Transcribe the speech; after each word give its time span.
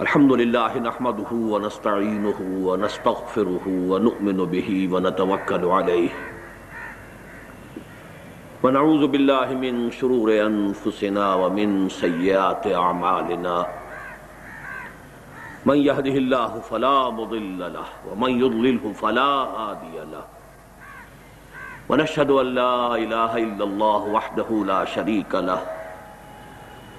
الحمد 0.00 0.32
لله 0.32 0.78
نحمده 0.78 1.30
ونستعينه 1.30 2.38
ونستغفره 2.40 3.66
ونؤمن 3.66 4.38
به 4.44 4.88
ونتوكل 4.92 5.64
عليه. 5.64 6.10
ونعوذ 8.62 9.06
بالله 9.06 9.54
من 9.54 9.90
شرور 9.90 10.46
أنفسنا 10.46 11.34
ومن 11.34 11.88
سيئات 11.88 12.66
أعمالنا. 12.66 13.66
من 15.66 15.78
يهده 15.78 16.16
الله 16.18 16.60
فلا 16.70 17.10
مضل 17.10 17.58
له 17.58 17.88
ومن 18.10 18.30
يضلله 18.42 18.92
فلا 18.98 19.32
هادي 19.54 19.96
له. 20.10 20.24
ونشهد 21.88 22.30
أن 22.30 22.46
لا 22.46 22.96
إله 22.96 23.32
إلا 23.36 23.64
الله 23.64 24.00
وحده 24.10 24.48
لا 24.66 24.84
شريك 24.84 25.34
له. 25.34 25.73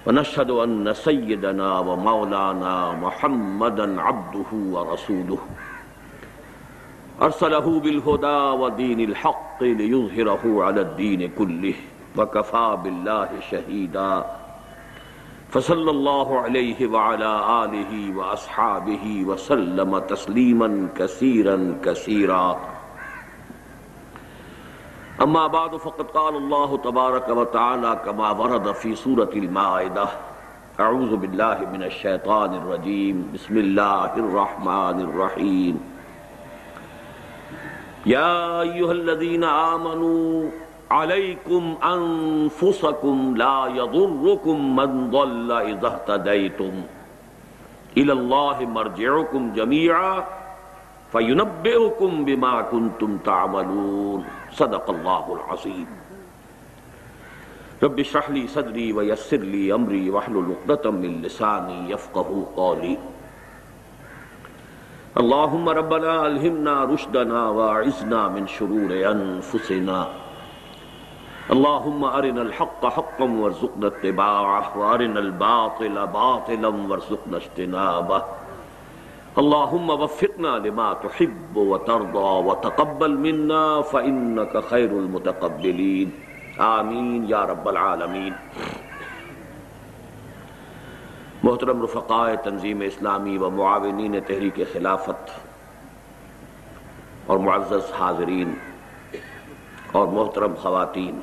ونشهد 0.06 0.50
أن 0.52 0.94
سيدنا 0.94 1.80
ومولانا 1.80 2.92
محمدا 2.92 4.02
عبده 4.02 4.52
ورسوله. 4.54 5.38
أرسله 7.22 7.80
بالهدى 7.80 8.62
ودين 8.62 8.99
الحق 8.99 9.63
ليظهره 9.63 10.63
على 10.63 10.82
الدين 10.82 11.32
كله 11.38 11.73
وكفى 12.18 12.77
بالله 12.84 13.30
شهيدا. 13.52 14.26
فصلى 15.49 15.91
الله 15.91 16.40
عليه 16.40 16.88
وعلى 16.88 17.32
آله 17.66 18.18
وأصحابه 18.18 19.24
وسلم 19.26 19.99
تسليما 19.99 20.88
كثيرا 20.98 21.77
كثيرا. 21.84 22.74
أما 25.22 25.48
بعد 25.48 25.76
فقد 25.76 26.05
قال 26.12 26.36
الله 26.36 26.78
تبارك 26.78 27.30
وتعالى 27.30 28.02
كما 28.05 28.32
ورد 28.32 28.72
في 28.72 28.96
سورة 28.96 29.30
المائدة 29.36 30.08
أعوذ 30.80 31.16
بالله 31.16 31.58
من 31.74 31.84
الشيطان 31.84 32.54
الرجيم 32.54 33.32
بسم 33.34 33.58
الله 33.58 34.12
الرحمن 34.18 34.98
الرحيم 35.02 35.80
يا 38.05 38.62
أيها 38.62 38.91
الذين 38.91 39.44
آمنوا 39.44 40.49
عليكم 40.91 41.76
أنفسكم 41.84 43.34
لا 43.38 43.68
يضركم 43.76 44.76
من 44.76 45.12
ضل 45.12 45.52
إذا 45.52 45.88
اهتديتم 45.88 46.72
إلى 47.98 48.13
الله 48.13 48.66
مرجعكم 48.66 49.54
جميعا 49.54 50.24
فينبئكم 51.11 52.25
بما 52.25 52.61
كنتم 52.61 53.17
تعملون. 53.17 54.25
صدق 54.51 54.89
الله 54.89 55.25
العظيم 55.37 55.87
رب 57.84 57.99
اشرح 57.99 58.29
لي 58.29 58.48
صدري 58.48 58.93
ويسر 58.93 59.37
لي 59.37 59.73
أمري 59.73 60.09
واحلل 60.09 60.55
عقدة 60.55 60.91
من 60.91 61.21
لساني 61.21 61.91
يفقهوا 61.91 62.45
قولي. 62.55 62.98
اللهم 65.17 65.69
ربنا 65.69 66.28
الهمنا 66.28 66.83
رشدنا 66.83 67.50
واعذنا 67.50 68.28
من 68.28 68.47
شرور 68.47 68.91
انفسنا 69.11 70.07
اللهم 71.51 72.03
ارنا 72.03 72.41
الحق 72.41 72.85
حقا 72.85 73.23
وارزقنا 73.23 73.88
اتباعه 73.88 74.78
وارنا 74.78 75.19
الباطل 75.19 76.07
باطلا 76.07 76.67
وارزقنا 76.67 77.38
اجتنابه. 77.38 78.23
اللهم 79.38 79.90
وفقنا 79.90 80.58
لما 80.58 80.94
تحب 80.94 81.58
وترضى 81.58 82.30
وتقبل 82.46 83.16
منا 83.16 83.81
فانك 83.81 84.58
خير 84.69 84.91
المتقبلين 84.91 86.09
آمین 86.58 87.25
یا 87.28 87.46
رب 87.46 87.69
العالمین۔ 87.69 88.34
محترم 91.44 91.84
رفقائے 91.84 92.36
تنظیم 92.38 92.81
اسلامی 92.81 93.38
و 93.38 93.50
معاونین 93.50 94.16
تحریک 94.28 94.62
خلافت 94.74 95.31
اور 97.25 97.38
معزز 97.38 97.91
حاضرین 98.00 98.53
اور 99.91 100.07
محترم 100.07 100.56
خواتین۔ 100.56 101.19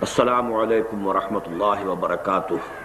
السلام 0.00 0.54
علیکم 0.54 1.06
ورحمۃ 1.06 1.46
اللہ 1.46 1.86
وبرکاتہ۔ 1.86 2.83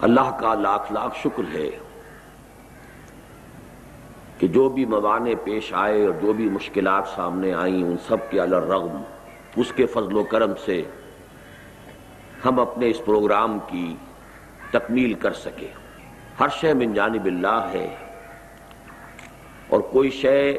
اللہ 0.00 0.36
کا 0.40 0.54
لاکھ 0.54 0.92
لاکھ 0.92 1.18
شکر 1.18 1.56
ہے 1.56 1.70
کہ 4.38 4.46
جو 4.46 4.68
بھی 4.68 4.84
موانع 4.84 5.32
پیش 5.44 5.74
آئے 5.74 6.06
اور 6.06 6.14
جو 6.22 6.32
بھی 6.32 6.50
مشکلات 6.50 7.08
سامنے 7.14 7.54
آئیں، 7.54 7.84
ان 7.84 7.96
سب 8.06 8.30
کے 8.30 8.40
الرغم، 8.40 9.02
اس 9.56 9.72
کے 9.76 9.86
فضل 9.86 10.16
و 10.16 10.24
کرم 10.24 10.52
سے 10.64 10.82
ہم 12.44 12.60
اپنے 12.60 12.90
اس 12.90 13.04
پروگرام 13.04 13.58
کی 13.58 13.96
تکمیل 14.70 15.14
کر 15.14 15.32
سکے 15.32 15.68
ہر 16.40 16.48
شے 16.48 16.74
من 16.74 16.94
جانب 16.94 17.24
اللہ 17.24 17.68
ہے 17.72 17.96
اور 19.68 19.80
کوئی 19.80 20.10
شے 20.10 20.58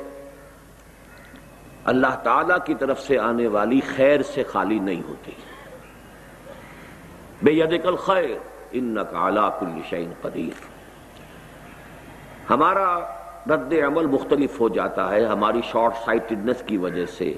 اللہ 1.86 2.16
تعالی 2.24 2.54
کی 2.66 2.76
طرف 2.76 3.02
سے 3.02 3.18
آنے 3.18 3.48
والی 3.48 3.80
خیر 3.96 4.22
سے 4.24 4.44
خالی 4.44 4.80
نہیں 4.80 5.02
ہوتی۔ 5.10 5.32
بے 7.44 7.52
ید 7.52 7.84
کل 7.84 7.96
خیر۔ 7.96 8.57
ان 8.72 8.98
کالا 9.12 9.50
کل 9.60 9.80
شعین 9.90 10.12
قدیر۔ 10.22 10.66
ہمارا 12.50 13.00
رد 13.50 13.74
عمل 13.88 14.06
مختلف 14.06 14.60
ہو 14.62 14.70
جاتا 14.70 15.10
ہے، 15.12 15.26
ہماری 15.26 15.62
شارٹ 15.72 15.94
سائٹڈنس 16.06 16.64
کی 16.66 16.78
وجہ 16.78 17.06
سے۔ 17.06 17.34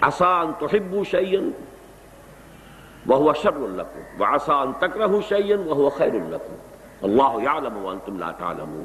آسان 0.00 0.52
تحبو 0.58 1.04
شعین 1.04 1.50
وہ 3.06 3.32
شر 3.42 3.56
القم 3.56 4.20
و 4.20 4.24
آسان 4.24 4.72
تکرہ 4.78 5.20
شعین 5.28 5.62
وہ 5.66 5.90
خیر 5.90 6.14
القم 6.14 6.54
اللہ 7.02 7.42
یعلم 7.42 7.76
وانتم 7.84 8.18
لا 8.18 8.30
تعلمون۔ 8.30 8.84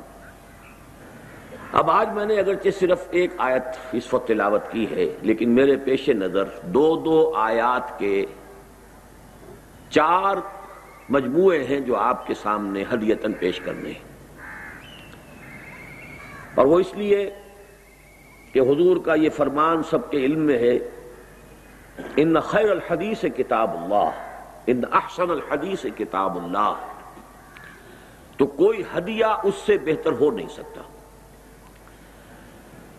اب 1.74 1.90
آج 1.92 2.10
میں 2.14 2.26
نے 2.26 2.36
اگرچہ 2.40 2.70
صرف 2.80 3.08
ایک 3.12 3.32
آیت 3.38 3.78
اس 3.92 4.14
وقت 4.14 4.28
تلاوت 4.28 4.72
کی 4.72 4.86
ہے، 4.92 5.06
لیکن 5.22 5.50
میرے 5.50 5.76
پیش 5.76 6.10
نظر 6.10 6.44
دو 6.64 6.96
دو 6.96 7.32
آیات 7.36 7.98
کے 8.00 8.26
چار 9.90 10.36
مجموعے 11.10 11.64
ہیں 11.64 11.80
جو 11.80 11.96
آپ 11.96 12.28
کے 12.28 12.34
سامنے 12.34 12.84
ہدیتاً 12.94 13.34
پیش 13.40 13.60
کرنے 13.60 13.90
ہیں۔ 13.90 14.16
اور 16.56 16.66
وہ 16.66 16.80
اس 16.80 16.94
لیے 16.94 17.36
کہ 18.52 18.60
حضور 18.60 18.98
کا 19.06 19.14
یہ 19.14 19.30
فرمان 19.30 19.84
سب 19.84 20.12
کے 20.12 20.18
علم 20.18 20.40
میں 20.40 20.58
ہے، 20.58 20.80
ان 22.16 22.40
خیر 22.40 22.72
الحدیث 22.72 23.26
کتاب 23.38 23.84
اللہ، 23.84 24.10
ان 24.68 24.82
احسن 24.92 25.32
الحدیث 25.32 25.86
کتاب 25.98 26.44
اللہ۔ 26.44 26.74
تو 28.38 28.46
کوئی 28.46 28.84
ہدیہ 28.98 29.26
اس 29.44 29.56
سے 29.66 29.78
بہتر 29.78 30.12
ہو 30.12 30.32
نہیں 30.32 30.48
سکتا۔ 30.48 30.82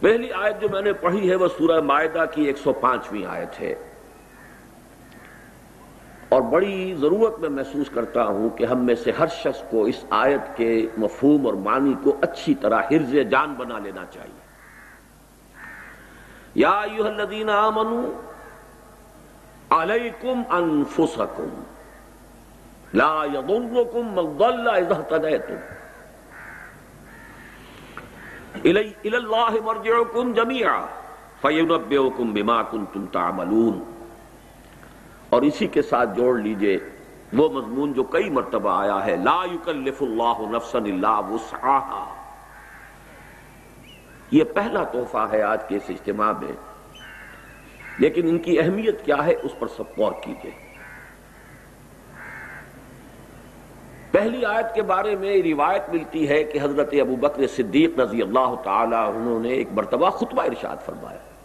پہلی 0.01 0.33
آیت 0.33 0.61
جو 0.61 0.69
میں 0.73 0.83
نے 0.83 0.93
پڑھی 0.93 1.31
ہے 1.31 1.35
وہ 1.35 1.49
سورہ 1.59 1.81
معدہ 1.81 2.25
کی 2.35 2.43
ایک 2.43 2.59
سو 2.59 2.73
پانچویں 2.73 3.27
آیت 3.27 3.61
ہے۔ 3.61 3.86
اور 6.29 6.43
بڑی 6.43 6.95
ضرورت 7.01 7.39
میں 7.39 7.49
محسوس 7.49 7.91
کرتا 7.91 8.25
ہوں 8.27 8.51
کہ 8.51 8.65
ہم 8.65 8.85
میں 8.85 8.95
سے 8.95 9.13
ہر 9.19 9.27
شخص 9.27 9.63
کو 9.71 9.85
اس 9.85 10.05
آیت 10.11 10.57
کے 10.57 10.87
مفہوم 10.99 11.47
اور 11.47 11.55
معنی 11.55 11.95
کو 12.03 12.17
اچھی 12.21 12.55
طرح 12.55 12.83
حرز 12.83 13.17
جان 13.31 13.55
بنا 13.55 13.79
لینا 13.79 14.05
چاہیے۔ 14.11 14.47
یا 16.55 16.71
ایوہ 16.71 17.09
الذین 17.09 17.51
آمنوا 17.51 18.23
علیکم 19.83 20.43
انفسکم، 20.51 21.63
لا 22.95 23.25
یضرکم 23.35 24.07
من 24.07 24.39
ضل 24.39 24.69
اذا 24.69 24.95
اهتدیتم۔ 24.95 25.57
الی 28.65 29.17
اللہ 29.17 29.57
مرجعکم 29.65 30.33
جميعا 30.33 30.87
فینبئکم 31.41 32.33
بما 32.33 32.63
کنتم 32.63 33.05
تعملون۔ 33.13 33.96
اور 35.31 35.43
اسی 35.43 35.67
کے 35.67 35.83
ساتھ 35.83 36.17
جوڑ 36.17 36.39
لیجیے، 36.39 36.79
وہ 37.33 37.49
مضمون 37.49 37.93
جو 37.93 38.03
کئی 38.03 38.31
مرتبہ 38.31 38.71
آیا 38.71 39.07
ہے، 39.07 39.17
لا 39.17 39.45
یکلف 39.53 40.03
اللہ 40.03 40.57
نفسا 40.57 40.79
الا 40.79 41.19
وسعها 41.19 42.15
یہ 44.31 44.45
پہلا 44.45 44.85
تحفہ 44.85 45.27
ہے 45.33 45.43
آج 45.43 45.59
کے 45.69 45.77
اس 45.77 45.83
اجتماع 45.89 46.33
میں۔ 46.33 46.53
لیکن 47.99 48.29
ان 48.29 48.39
کی 48.39 48.61
اہمیت 48.61 49.05
کیا 49.05 49.27
ہے، 49.27 49.35
اس 49.43 49.59
پر 49.59 49.67
سب 49.67 49.85
غور 49.99 50.13
کیجیے۔ 50.21 50.51
پہلی 54.11 54.45
آیت 54.45 54.75
کے 54.75 54.83
بارے 54.83 55.17
میں 55.17 55.43
روایت 55.43 55.83
ملتی 55.89 56.29
ہے 56.29 56.45
کہ 56.45 56.59
حضرت 56.63 56.95
ابو 57.01 57.17
بکر 57.17 57.47
صدیق 57.47 57.99
رضی 57.99 58.23
اللہ 58.23 58.55
تعالی 58.65 58.95
انہوں 58.95 59.41
نے 59.41 59.49
ایک 59.49 59.69
مرتبہ 59.73 60.11
خطبہ 60.11 60.43
ارشاد 60.43 60.77
فرمایا۔ 60.87 61.36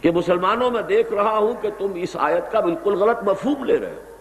کہ 0.00 0.10
مسلمانوں 0.10 0.70
میں 0.70 0.82
دیکھ 0.82 1.12
رہا 1.12 1.38
ہوں 1.38 1.62
کہ 1.62 1.70
تم 1.78 1.92
اس 1.94 2.16
آیت 2.18 2.52
کا 2.52 2.60
بالکل 2.60 2.94
غلط 2.94 3.22
مفہوم 3.22 3.64
لے 3.64 3.78
رہے 3.78 3.90
ہو۔ 3.90 4.16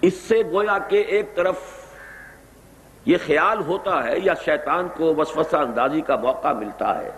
اس 0.00 0.14
سے 0.14 0.42
گویا 0.52 0.78
کہ 0.78 0.96
ایک 0.96 1.34
طرف 1.34 1.56
یہ 3.06 3.16
خیال 3.26 3.58
ہوتا 3.66 4.04
ہے 4.04 4.14
یا 4.22 4.34
شیطان 4.44 4.88
کو 4.96 5.14
وسوسہ 5.14 5.56
اندازی 5.56 6.00
کا 6.00 6.16
موقع 6.16 6.52
ملتا 6.52 6.98
ہے 6.98 7.10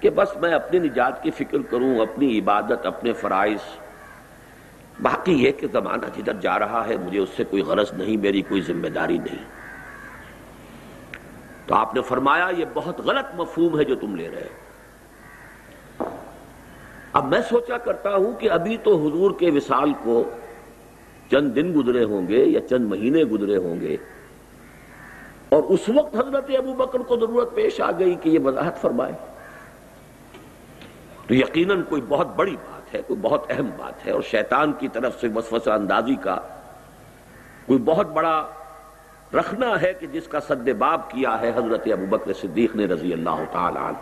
کہ 0.00 0.10
بس 0.10 0.36
میں 0.36 0.52
اپنی 0.52 0.78
نجات 0.78 1.22
کی 1.22 1.30
فکر 1.30 1.58
کروں، 1.70 2.00
اپنی 2.00 2.38
عبادت، 2.38 2.86
اپنے 2.86 3.12
فرائض۔ 3.12 3.78
باقی 5.02 5.44
یہ 5.44 5.52
کہ 5.52 5.66
زمانہ 5.72 6.06
جدھر 6.16 6.32
جا 6.32 6.58
رہا 6.58 6.88
ہے، 6.88 6.96
مجھے 6.96 7.18
اس 7.18 7.28
سے 7.36 7.44
کوئی 7.44 7.62
غرض 7.62 7.92
نہیں، 7.92 8.16
میری 8.16 8.42
کوئی 8.42 8.60
ذمہ 8.60 8.88
داری 8.88 9.18
نہیں۔ 9.18 9.63
تو 11.66 11.74
آپ 11.74 11.94
نے 11.94 12.02
فرمایا 12.02 12.50
یہ 12.58 12.64
بہت 12.74 13.00
غلط 13.00 13.34
مفہوم 13.34 13.78
ہے 13.78 13.84
جو 13.84 13.94
تم 13.94 14.16
لے 14.16 14.30
رہے 14.30 14.48
اب 17.12 17.28
میں 17.28 17.40
سوچا 17.48 17.78
کرتا 17.78 18.16
ہوں 18.16 18.32
کہ 18.32 18.50
ابھی 18.50 18.76
تو 18.76 18.96
حضور 18.96 19.30
کے 19.38 19.50
وصال 19.50 19.92
کو 20.02 20.30
چند 21.30 21.56
دن 21.56 21.72
گزرے 21.76 22.04
ہوں 22.04 22.28
گے 22.28 22.44
یا 22.44 22.68
چند 22.68 22.86
مہینے 22.86 23.24
گزرے 23.24 23.56
ہوں 23.56 23.80
گے۔ 23.80 23.96
اور 25.48 25.62
اس 25.62 25.88
وقت 25.88 26.14
حضرت 26.14 26.50
ابو 26.58 26.74
بکر 26.74 26.98
کو 26.98 27.16
ضرورت 27.16 27.54
پیش 27.54 27.80
آ 27.80 27.90
گئی 27.98 28.14
کہ 28.14 28.28
یہ 28.28 28.38
وضاحت 28.38 28.80
فرمائے۔ 28.80 29.12
تو 31.26 31.34
یقیناً 31.34 31.82
کوئی 31.82 32.02
بہت 32.08 32.36
بڑی 32.36 32.56
بات 32.56 32.94
ہے، 32.94 33.02
کوئی 33.06 33.20
بہت 33.22 33.44
اہم 33.50 33.70
بات 33.76 34.06
ہے 34.06 34.12
اور 34.12 34.22
شیطان 34.22 34.72
کی 34.72 34.88
طرف 34.88 35.20
سے 35.20 35.28
وسوسہ 35.34 35.70
اندازی 35.70 36.14
کا 36.14 36.36
کوئی 37.66 37.78
بہت 37.78 38.06
بڑا 38.06 38.46
رکھنا 39.34 39.82
ہے 39.82 39.92
کہ 39.94 40.06
جس 40.06 40.28
کا 40.28 40.40
صد 40.40 40.68
باب 40.68 41.10
کیا 41.10 41.40
ہے 41.40 41.48
حضرت 41.48 41.88
ابو 41.92 42.06
بکر 42.06 42.32
صدیق 42.32 42.76
نے 42.76 42.84
رضی 42.84 43.12
اللہ 43.12 43.44
تعالی 43.52 43.78
عنہ۔ 43.78 43.96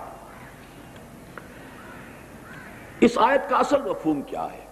اس 3.00 3.18
آیت 3.18 3.50
کا 3.50 3.56
اصل 3.56 3.82
مفہوم 3.82 4.22
کیا 4.22 4.46
ہے؟ 4.52 4.66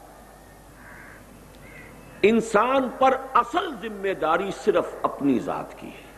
انسان 2.22 2.88
پر 2.98 3.16
اصل 3.34 3.74
ذمہ 3.82 4.14
داری 4.20 4.50
صرف 4.64 4.86
اپنی 5.02 5.38
ذات 5.38 5.78
کی 5.78 5.88
ہے۔ 5.88 6.10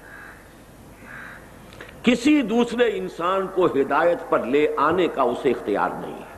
کسی 2.03 2.43
دوسرے 2.43 2.99
انسان 2.99 3.47
کو 3.55 3.67
ہدایت 3.67 4.19
پر 4.29 4.43
لے 4.43 4.75
آنے 4.77 5.09
کا 5.09 5.23
اسے 5.23 5.51
اختیار 5.51 5.91
نہیں 5.91 6.15
ہے۔ 6.15 6.32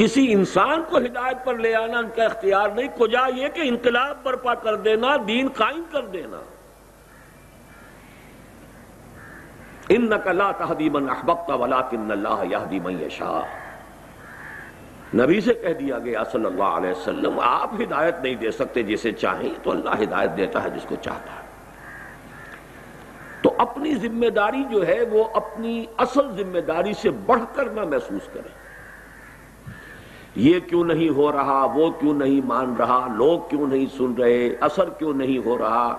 کسی 0.00 0.32
انسان 0.32 0.82
کو 0.88 0.96
ہدایت 0.96 1.44
پر 1.44 1.58
لے 1.58 1.74
آنا 1.74 1.98
ان 1.98 2.08
کا 2.16 2.24
اختیار 2.24 2.68
نہیں، 2.68 2.88
کجا 2.98 3.26
یہ 3.36 3.48
کہ 3.48 3.60
انقلاب 3.64 4.16
برپا 4.22 4.54
کر 4.54 4.76
دینا، 4.76 5.16
دین 5.28 5.48
قائم 5.56 5.82
کر 5.90 6.06
دینا۔ 6.06 6.40
ان 9.88 10.10
نقلا 10.10 10.50
تحدیمن 10.50 11.10
احبتا 11.10 11.54
ولا 11.54 11.80
کن 11.80 12.10
اللہ 12.10 12.44
یہ 12.50 12.88
یشاء۔ 13.06 13.46
نبی 15.16 15.40
سے 15.40 15.54
کہہ 15.54 15.72
دیا 15.72 15.98
گیا 15.98 16.24
صلی 16.24 16.44
اللہ 16.44 16.62
علیہ 16.62 16.90
وسلم، 16.90 17.40
آپ 17.40 17.70
ہدایت 17.74 18.14
نہیں 18.22 18.34
دے 18.34 18.50
سکتے 18.50 18.82
جسے 18.82 19.12
چاہیں، 19.12 19.54
تو 19.62 19.70
اللہ 19.70 20.02
ہدایت 20.02 20.30
دیتا 20.36 20.64
ہے 20.64 20.70
جس 20.70 20.86
کو 20.88 20.96
چاہتا 21.02 21.32
ہے۔ 21.32 21.48
تو 23.42 23.54
اپنی 23.58 23.94
ذمہ 23.94 24.26
داری 24.26 24.64
جو 24.70 24.86
ہے، 24.86 24.98
وہ 25.10 25.24
اپنی 25.34 25.86
اصل 25.96 26.42
ذمہ 26.42 26.60
داری 26.60 26.92
سے 26.92 27.10
بڑھ 27.10 27.42
کر 27.54 27.64
نہ 27.64 27.80
محسوس 27.80 28.28
کریں۔ 28.32 28.69
یہ 30.34 30.60
کیوں 30.60 30.84
نہیں 30.84 31.08
ہو 31.08 31.32
رہا؟ 31.32 31.64
وہ 31.74 31.90
کیوں 31.90 32.14
نہیں 32.14 32.46
مان 32.46 32.74
رہا؟ 32.76 33.08
لوگ 33.14 33.40
کیوں 33.48 33.66
نہیں 33.66 33.86
سن 33.96 34.14
رہے؟ 34.14 34.48
اثر 34.60 34.90
کیوں 34.90 35.14
نہیں 35.14 35.46
ہو 35.46 35.58
رہا؟ 35.58 35.96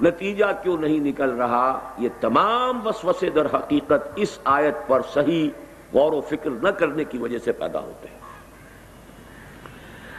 نتیجہ 0.00 0.44
کیوں 0.62 0.78
نہیں 0.78 1.00
نکل 1.00 1.30
رہا؟ 1.30 1.78
یہ 1.98 2.08
تمام 2.20 2.86
وسوسے 2.86 3.30
در 3.30 3.46
حقیقت 3.54 4.08
اس 4.16 4.38
آیت 4.44 4.74
پر 4.86 5.00
صحیح 5.12 5.48
غور 5.92 6.12
و 6.12 6.20
فکر 6.20 6.50
نہ 6.50 6.68
کرنے 6.68 7.04
کی 7.04 7.18
وجہ 7.18 7.38
سے 7.38 7.52
پیدا 7.52 7.78
ہوتے 7.78 8.08
ہیں۔ 8.08 8.18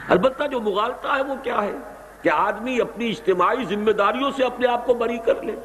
البتہ 0.10 0.44
جو 0.48 0.60
مغالطہ 0.60 1.08
ہے 1.08 1.22
وہ 1.22 1.36
کیا 1.44 1.64
ہے؟ 1.64 1.78
کہ 2.22 2.30
آدمی 2.30 2.82
اپنی 2.82 3.10
اجتماعی 3.10 3.66
ذمہ 3.66 3.92
داریوں 3.92 4.32
سے 4.38 4.44
اپنے 4.44 4.68
آپ 4.68 4.86
کو 4.86 4.94
بری 4.94 5.18
کر 5.18 5.44
لے۔ 5.44 5.56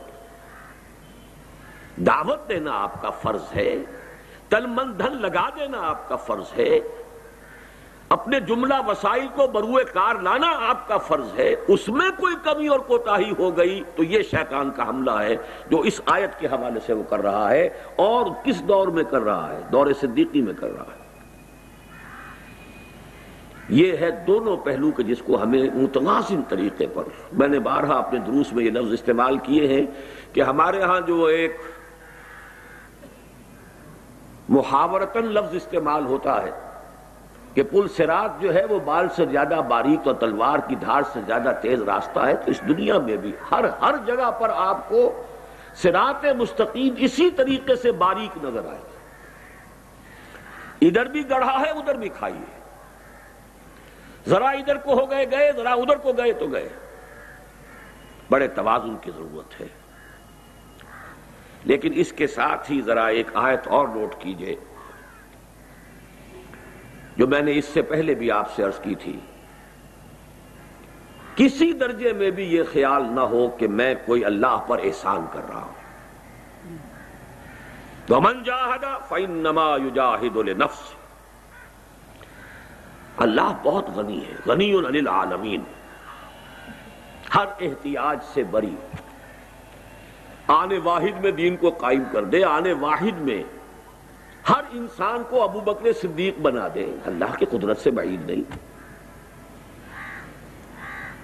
دعوت 1.97 2.49
دینا 2.49 2.71
آپ 2.75 3.03
کا 3.03 3.11
فرض 3.11 3.43
ہے 3.57 3.77
تل 4.49 4.67
من 4.67 4.99
دھن 4.99 5.23
لگا 5.23 5.49
دینا 5.49 5.79
آپ 5.81 6.09
کا 6.09 6.17
فرض 6.17 6.59
ہے 6.59 6.79
اپنے 8.11 8.39
جملہ 8.41 8.75
وسائل 8.87 9.27
کو 9.35 9.47
بروئے 9.47 9.85
کار 9.85 10.15
لانا 10.23 10.47
آپ 10.69 10.87
کا 10.89 10.97
فرض 10.99 11.39
ہے، 11.39 11.55
اس 11.69 11.89
میں 11.89 12.09
کوئی 12.17 12.35
کمی 12.43 12.69
اور 12.69 12.79
کوتاہی 12.79 13.31
ہو 13.39 13.57
گئی 13.57 13.83
تو 13.97 14.05
یہ 14.05 14.23
شیطان 14.23 14.71
کا 14.71 14.89
حملہ 14.89 15.11
ہے 15.11 15.37
جو 15.71 15.81
اس 15.81 16.01
آیت 16.07 16.39
کے 16.39 16.47
حوالے 16.47 16.81
سے 16.87 16.93
وہ 16.93 17.03
کر 17.09 17.21
رہا 17.21 17.51
ہے 17.51 17.69
اور 17.97 18.27
کس 18.45 18.63
دور 18.69 18.89
میں 18.89 19.05
کر 19.11 19.23
رہا 19.23 19.53
ہے؟ 19.53 19.61
دور 19.73 19.87
صدیقی 20.01 20.43
میں 20.43 20.55
کر 20.61 20.71
رہا 20.71 20.85
ہے۔ 20.85 20.99
یہ 23.69 23.97
ہے 23.97 24.11
دونوں 24.27 24.57
پہلو 24.57 24.91
کے 24.91 25.03
جس 25.03 25.23
کو 25.27 25.43
ہمیں 25.43 25.63
متوازن 25.75 26.41
طریقے 26.49 26.87
پر، 26.87 27.03
میں 27.33 27.49
نے 27.49 27.59
بارہا 27.59 27.99
اپنے 27.99 28.19
دروس 28.19 28.53
میں 28.53 28.65
یہ 28.65 28.71
لفظ 28.71 28.93
استعمال 28.93 29.39
کیے 29.39 29.67
ہیں 29.67 29.87
کہ 30.33 30.41
ہمارے 30.41 30.83
ہاں 30.83 31.01
جو 31.01 31.25
ایک 31.25 31.61
محاورتن 34.49 35.27
لفظ 35.27 35.55
استعمال 35.55 36.07
ہوتا 36.07 36.43
ہے 36.43 36.51
کہ 37.55 37.63
پل 37.63 37.89
سرات 37.89 38.41
جو 38.41 38.55
ہے 38.55 38.65
وہ 38.65 38.79
بال 38.81 39.09
سے 39.09 39.25
زیادہ 39.25 39.61
باریک 39.69 40.07
اور 40.07 40.15
تلوار 40.15 40.59
کی 40.69 40.75
دھار 40.75 41.03
سے 41.13 41.21
زیادہ 41.27 41.53
تیز 41.63 41.83
راستہ 41.83 42.21
ہے، 42.21 42.35
تو 42.35 42.51
اس 42.51 42.61
دنیا 42.69 42.99
میں 42.99 43.17
بھی 43.17 43.33
ہر 43.51 43.65
ہر 43.65 43.95
جگہ 44.07 44.31
پر 44.31 44.51
آپ 44.55 44.89
کو 44.89 45.23
سرات 45.75 46.25
مستقیم 46.25 46.95
اسی 46.99 47.31
طریقے 47.31 47.77
سے 47.77 47.93
باریک 47.93 48.45
نظر 48.45 48.67
آئے 48.69 48.81
ادھر 50.81 51.07
بھی 51.07 51.31
گڑھا 51.31 51.61
ہے، 51.61 51.71
ادھر 51.71 51.95
بھی 51.95 52.09
کھائیے 52.09 52.61
ذرا 54.29 54.49
ادھر 54.49 54.77
کو 54.77 55.01
ہو 55.01 55.11
گئے 55.11 55.31
گئے، 55.31 55.53
ذرا 55.57 55.73
ادھر 55.73 55.97
کو 55.97 56.13
گئے 56.13 56.33
تو 56.33 56.47
گئے۔ 56.47 56.69
بڑے 58.31 58.49
توازن 58.49 58.97
کی 58.97 59.11
ضرورت 59.17 59.61
ہے۔ 59.61 59.67
لیکن 61.65 61.93
اس 61.95 62.13
کے 62.13 62.27
ساتھ 62.27 62.73
ہی 62.73 62.81
ذرا 62.81 63.07
ایک 63.07 63.27
آیت 63.35 63.69
اور 63.69 63.89
نوٹ 63.89 64.15
کیجیے۔ 64.19 64.57
جو 67.21 67.27
میں 67.27 67.41
نے 67.41 67.53
اس 67.55 67.65
سے 67.65 67.83
پہلے 67.83 68.15
بھی 68.15 68.31
آپ 68.31 68.55
سے 68.55 68.63
عرض 68.63 68.81
کی 68.81 68.95
تھی۔ 68.95 69.21
کسی 71.37 71.73
درجے 71.73 72.13
میں 72.13 72.31
بھی 72.31 72.45
یہ 72.45 72.63
خیال 72.73 73.03
نہ 73.11 73.21
ہو 73.21 73.49
کہ 73.49 73.69
میں 73.69 73.95
کوئی 74.07 74.25
اللہ 74.25 74.57
پر 74.67 74.81
احسان 74.85 75.27
کر 75.33 75.41
رہا 75.49 75.63
ہوں۔ 75.63 75.73
تو 78.07 78.21
من 78.21 78.43
جاہدہ 78.43 78.99
فَإِنَّمَا 79.09 79.77
نما 79.77 79.85
یوجاہد 79.85 80.37
نفس 80.49 80.95
اللہ 83.17 83.53
بہت 83.63 83.91
غنی 83.95 84.21
ہے، 84.25 84.35
غنی 84.47 84.75
العالمین 84.75 85.63
ہر 87.35 87.47
احتیاج 87.61 88.19
سے 88.35 88.43
بری۔ 88.43 88.77
آنے 90.47 90.79
واحد 90.79 91.21
میں 91.21 91.31
دین 91.31 91.57
کو 91.57 91.71
قائم 91.71 92.03
کر 92.13 92.25
دے، 92.25 92.45
آنے 92.45 92.73
واحد 92.73 93.21
میں 93.21 93.43
ہر 94.49 94.61
انسان 94.73 95.23
کو 95.31 95.43
ابو 95.43 95.61
بکر 95.61 95.93
صدیق 95.93 96.39
بنا 96.39 96.69
دے۔ 96.75 96.95
اللہ 97.07 97.37
کی 97.39 97.47
قدرت 97.47 97.79
سے 97.79 97.91
بعید 97.91 98.31
نہیں۔ 98.31 98.57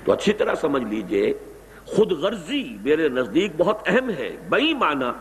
تو 0.04 0.12
اچھی 0.12 0.32
طرح 0.32 0.54
سمجھ 0.54 0.82
لیجیے، 0.82 1.34
خود 1.84 2.12
غرضی 2.12 2.76
میرے 2.80 3.08
نزدیک 3.08 3.52
بہت 3.56 3.78
اہم 3.86 4.10
ہے۔ 4.10 4.36
بئی 4.48 4.74
مانا 4.74 5.12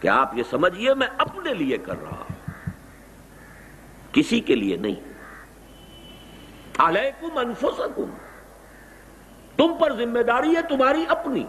کہ 0.00 0.08
آپ 0.08 0.34
یہ 0.34 0.42
سمجھیے 0.50 0.94
میں 0.94 1.06
اپنے 1.18 1.54
لیے 1.54 1.78
کر 1.78 2.02
رہا 2.02 2.16
ہوں۔ 2.16 2.60
کسی 4.12 4.40
کے 4.40 4.54
لیے 4.54 4.76
نہیں۔ 4.76 4.94
علیکم 6.78 7.38
انفسکم۔ 7.38 8.10
تم 9.56 9.74
پر 9.80 9.92
ذمہ 9.96 10.18
داری 10.18 10.56
ہے، 10.56 10.62
تمہاری 10.62 11.04
اپنی۔ 11.08 11.46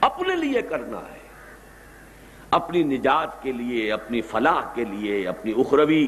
اپنے 0.00 0.36
لیے 0.36 0.62
کرنا 0.62 0.98
ہے۔ 0.98 1.19
اپنی 2.50 2.82
نجات 2.82 3.42
کے 3.42 3.52
لیے، 3.52 3.92
اپنی 3.92 4.20
فلاح 4.20 4.60
کے 4.74 4.84
لیے، 4.84 5.28
اپنی 5.28 5.52
اخروی 5.56 6.06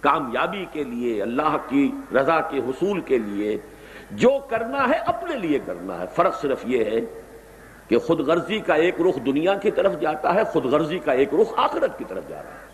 کامیابی 0.00 0.66
کے 0.72 0.84
لیے، 0.84 1.22
اللہ 1.22 1.56
کی 1.68 1.92
رضا 2.14 2.40
کے 2.40 2.58
حصول 2.58 3.00
کے 3.00 3.18
لیے 3.18 3.58
جو 4.10 4.30
کرنا 4.48 4.88
ہے، 4.88 4.94
اپنے 4.94 5.36
لیے 5.36 5.58
کرنا 5.66 5.98
ہے۔ 5.98 6.04
فرق 6.14 6.40
صرف 6.40 6.60
یہ 6.64 6.84
ہے 6.84 7.22
کہ 7.88 7.98
خود 7.98 8.20
غرضی 8.20 8.58
کا 8.58 8.74
ایک 8.74 9.00
رخ 9.00 9.26
دنیا 9.26 9.54
کی 9.54 9.70
طرف 9.70 10.00
جاتا 10.00 10.34
ہے 10.34 10.44
خود 10.44 10.64
غرضی 10.64 10.98
کا 10.98 11.12
ایک 11.12 11.34
رخ 11.34 11.52
آخرت 11.56 11.98
کی 11.98 12.04
طرف 12.08 12.28
جا 12.28 12.42
رہا 12.42 12.50
ہے۔ 12.50 12.72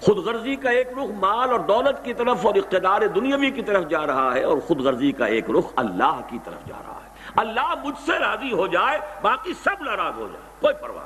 خود 0.00 0.16
غرضی 0.16 0.56
کا 0.56 0.70
ایک 0.70 0.88
رخ 0.88 1.10
مال 1.20 1.50
اور 1.50 1.60
دولت 1.60 2.04
کی 2.04 2.14
طرف 2.14 2.46
اور 2.46 2.54
اقتدار 2.54 3.06
دنیاوی 3.06 3.50
کی 3.50 3.62
طرف 3.62 3.88
جا 3.88 4.06
رہا 4.06 4.34
ہے 4.34 4.42
اور 4.42 4.58
خود 4.58 4.80
غرضی 4.80 5.12
کا 5.12 5.26
ایک 5.26 5.50
رخ 5.50 5.72
اللہ 5.76 6.20
کی 6.30 6.38
طرف 6.44 6.68
جا 6.68 6.78
رہا 6.86 7.00
ہے۔ 7.04 7.08
اللہ 7.36 7.74
مجھ 7.84 7.98
سے 8.06 8.18
راضی 8.18 8.52
ہو 8.52 8.66
جائے، 8.66 8.98
باقی 9.22 9.52
سب 9.52 9.82
ناراض 9.82 10.12
ہو 10.16 10.28
جائے۔ 10.32 10.47
کوئی 10.60 10.74
پرواہ 10.74 11.04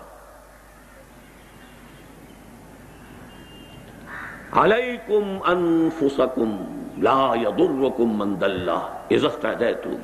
علیکم 4.63 5.39
انفسکم 5.45 6.65
لا 6.99 7.33
یضرکم 7.43 8.19
من 8.19 8.41
دلہ۔ 8.41 8.99
عزت 9.11 9.47
تم۔ 9.83 9.97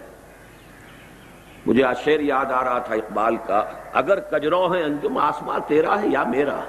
مجھے 1.66 1.84
آج 1.84 1.98
شعر 1.98 2.20
یاد 2.20 2.46
آ 2.46 2.64
رہا 2.64 2.78
تھا 2.78 2.94
اقبال 2.94 3.36
کا۔ 3.46 3.70
اگر 3.92 4.20
کجرو 4.20 4.74
ہے 4.74 4.82
انجم 4.82 5.18
آسمان 5.18 5.60
تیرا 5.66 6.02
ہے 6.02 6.08
یا 6.08 6.24
میرا؟ 6.24 6.60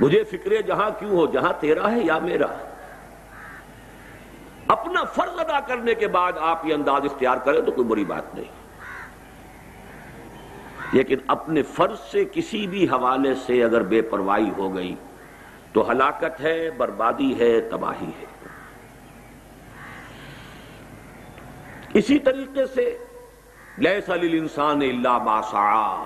مجھے 0.00 0.24
فکر 0.24 0.62
جہاں 0.62 0.90
کیوں 0.98 1.10
ہو، 1.10 1.26
جہاں 1.26 1.52
تیرا 1.60 1.90
ہے 1.90 2.00
یا 2.00 2.18
میرا؟ 2.18 2.46
اپنا 4.68 5.04
فرض 5.04 5.38
ادا 5.38 5.60
کرنے 5.60 5.94
کے 5.94 6.08
بعد 6.08 6.32
آپ 6.40 6.66
یہ 6.66 6.74
انداز 6.74 7.04
اختیار 7.04 7.36
کریں 7.36 7.60
تو 7.60 7.72
کوئی 7.72 7.88
بری 7.88 8.04
بات 8.04 8.34
نہیں۔ 8.34 8.63
لیکن 10.94 11.16
اپنے 11.26 11.62
فرض 11.62 12.00
سے 12.00 12.24
کسی 12.32 12.66
بھی 12.66 12.84
حوالے 12.84 13.34
سے 13.34 13.64
اگر 13.64 13.82
بے 13.82 14.02
پرواہی 14.02 14.50
ہو 14.58 14.74
گئی 14.74 14.94
تو 15.72 15.90
ہلاکت 15.90 16.40
ہے، 16.40 16.70
بربادی 16.70 17.40
ہے، 17.40 17.60
تباہی 17.60 18.10
ہے۔ 18.20 18.24
اسی 21.94 22.18
طریقے 22.18 22.66
سے 22.66 22.98
لیس 23.78 24.08
للانسان 24.08 24.82
الا 24.82 25.18
ما 25.18 25.42
سعى 25.42 26.04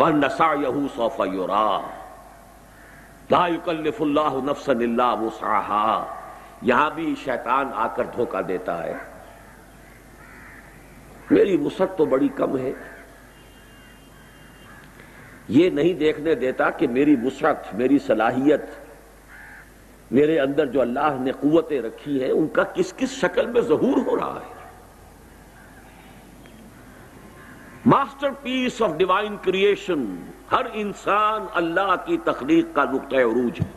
وَنَسَعْيَهُ 0.00 0.86
سَوْفَ 0.96 1.26
يُرَى 1.26 1.80
لَا 3.30 3.46
يُكَلِّفُ 3.48 4.02
اللَّهُ 4.02 4.42
نَفْسًا 4.44 4.80
إِلَّا 4.80 5.12
وُسْعَهَا 5.12 6.06
یہاں 6.62 6.90
بھی 6.90 7.14
شیطان 7.24 7.66
آ 7.74 7.86
کر 7.86 8.04
دھوکہ 8.04 8.42
دیتا 8.42 8.84
ہے۔ 8.84 8.94
میری 11.30 11.56
وسعت 11.56 11.98
تو 11.98 12.04
بڑی 12.04 12.28
کم 12.28 12.58
ہے۔ 12.58 12.72
یہ 15.48 15.70
نہیں 15.70 15.94
دیکھنے 15.94 16.34
دیتا 16.34 16.70
کہ 16.70 16.88
میری 16.88 17.16
وسعت، 17.22 17.74
میری 17.74 17.98
صلاحیت، 17.98 18.60
میرے 20.10 20.40
اندر 20.40 20.66
جو 20.66 20.80
اللہ 20.80 21.16
نے 21.20 21.32
قوتیں 21.32 21.82
رکھی 21.82 22.24
ہیں، 22.24 22.30
ان 22.30 22.48
کا 22.48 22.62
کس 22.62 22.94
کس 22.96 23.10
شکل 23.10 23.46
میں 23.46 23.60
ظہور 23.60 24.06
ہو 24.06 24.16
رہا 24.16 24.38
ہے؟ 24.46 24.60
Master 27.86 28.30
piece 28.42 28.82
of 28.82 28.90
divine 28.96 29.36
creation 29.42 30.16
ہر 30.52 30.62
انسان 30.72 31.46
اللہ 31.52 31.94
کی 32.04 32.16
تخلیق 32.24 32.74
کا 32.74 32.84
نقطۂ 32.84 33.16
عروج 33.16 33.60
ہے۔ 33.60 33.70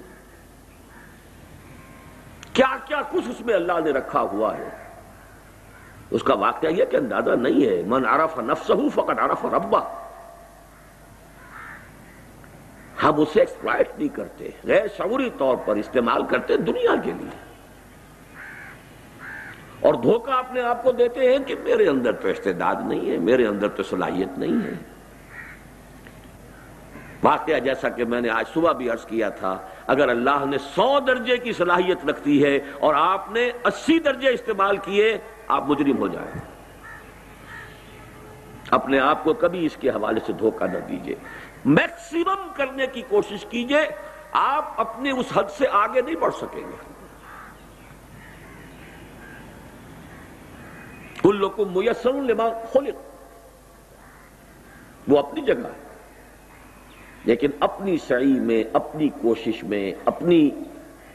کیا 2.53 2.77
کیا 2.85 3.01
کچھ 3.11 3.29
اس 3.29 3.41
میں 3.45 3.55
اللہ 3.55 3.79
نے 3.85 3.91
رکھا 3.91 4.21
ہوا 4.21 4.57
ہے؟ 4.57 4.69
اس 6.11 6.23
کا 6.23 6.33
واقعہ 6.33 6.69
یہ 6.69 6.85
کہ 6.85 6.97
اندازہ 6.97 7.31
نہیں 7.31 7.65
ہے، 7.65 7.83
من 7.85 8.05
عرف 8.05 8.39
نفسہ 8.39 8.73
فقط 8.93 9.19
عرف 9.19 9.45
ربا 9.45 10.04
ہم 13.05 13.21
اسے 13.21 13.39
ایکسپلائٹ 13.39 13.89
نہیں 13.97 14.15
کرتے، 14.15 14.49
غیر 14.63 14.87
شعوری 14.97 15.29
طور 15.37 15.57
پر 15.65 15.75
استعمال 15.75 16.25
کرتے 16.25 16.57
دنیا 16.57 16.95
کے 17.03 17.11
لیے۔ 17.11 17.45
اور 19.79 19.93
دھوکہ 19.93 20.31
اپنے 20.31 20.61
آپ 20.61 20.83
کو 20.83 20.91
دیتے 20.91 21.31
ہیں 21.31 21.37
کہ 21.47 21.55
میرے 21.63 21.87
اندر 21.87 22.11
تو 22.11 22.27
استعداد 22.27 22.75
نہیں 22.85 23.11
ہے، 23.11 23.17
میرے 23.17 23.47
اندر 23.47 23.67
تو 23.67 23.83
صلاحیت 23.83 24.37
نہیں 24.37 24.65
ہے۔ 24.65 24.73
واقعہ 27.23 27.59
جیسا 27.59 27.89
کہ 27.89 28.05
میں 28.05 28.21
نے 28.21 28.29
آج 28.29 28.45
صبح 28.53 28.71
بھی 28.71 28.89
عرض 28.89 29.05
کیا 29.05 29.29
تھا، 29.29 29.57
اگر 29.87 30.09
اللہ 30.09 30.45
نے 30.45 30.57
سو 30.57 30.99
درجے 30.99 31.37
کی 31.37 31.53
صلاحیت 31.53 32.05
رکھتی 32.05 32.43
ہے 32.43 32.59
اور 32.79 32.93
آپ 32.97 33.31
نے 33.31 33.51
اسی 33.63 33.99
درجے 33.99 34.29
استعمال 34.29 34.77
کیے، 34.77 35.17
آپ 35.47 35.69
مجرم 35.69 35.97
ہو 35.97 36.07
جائیں۔ 36.07 36.31
اپنے 38.71 38.99
آپ 38.99 39.23
کو 39.23 39.33
کبھی 39.33 39.65
اس 39.65 39.75
کے 39.79 39.89
حوالے 39.89 40.19
سے 40.25 40.33
دھوکہ 40.33 40.65
نہ 40.65 40.77
دیجیے 40.77 41.15
میکسیمم 41.65 42.47
کرنے 42.53 42.87
کی 42.87 43.01
کوشش 43.09 43.45
کیجیے، 43.45 43.87
آپ 44.31 44.73
اپنے 44.77 45.11
اس 45.11 45.25
حد 45.35 45.43
سے 45.57 45.65
آگے 45.71 46.01
نہیں 46.01 46.15
بڑھ 46.15 46.35
سکیں 46.35 46.61
گے۔ 46.61 46.93
کل 51.21 51.49
کو 51.49 51.65
میسر 51.65 52.13
لما 52.13 52.49
خلق۔ 52.73 52.95
وہ 55.07 55.19
اپنی 55.19 55.41
جگہ 55.41 55.65
ہے۔ 55.65 55.87
لیکن 57.23 57.49
اپنی 57.59 57.97
سعی 57.97 58.39
میں، 58.39 58.63
اپنی 58.73 59.09
کوشش 59.09 59.63
میں، 59.63 59.91
اپنی 60.05 60.49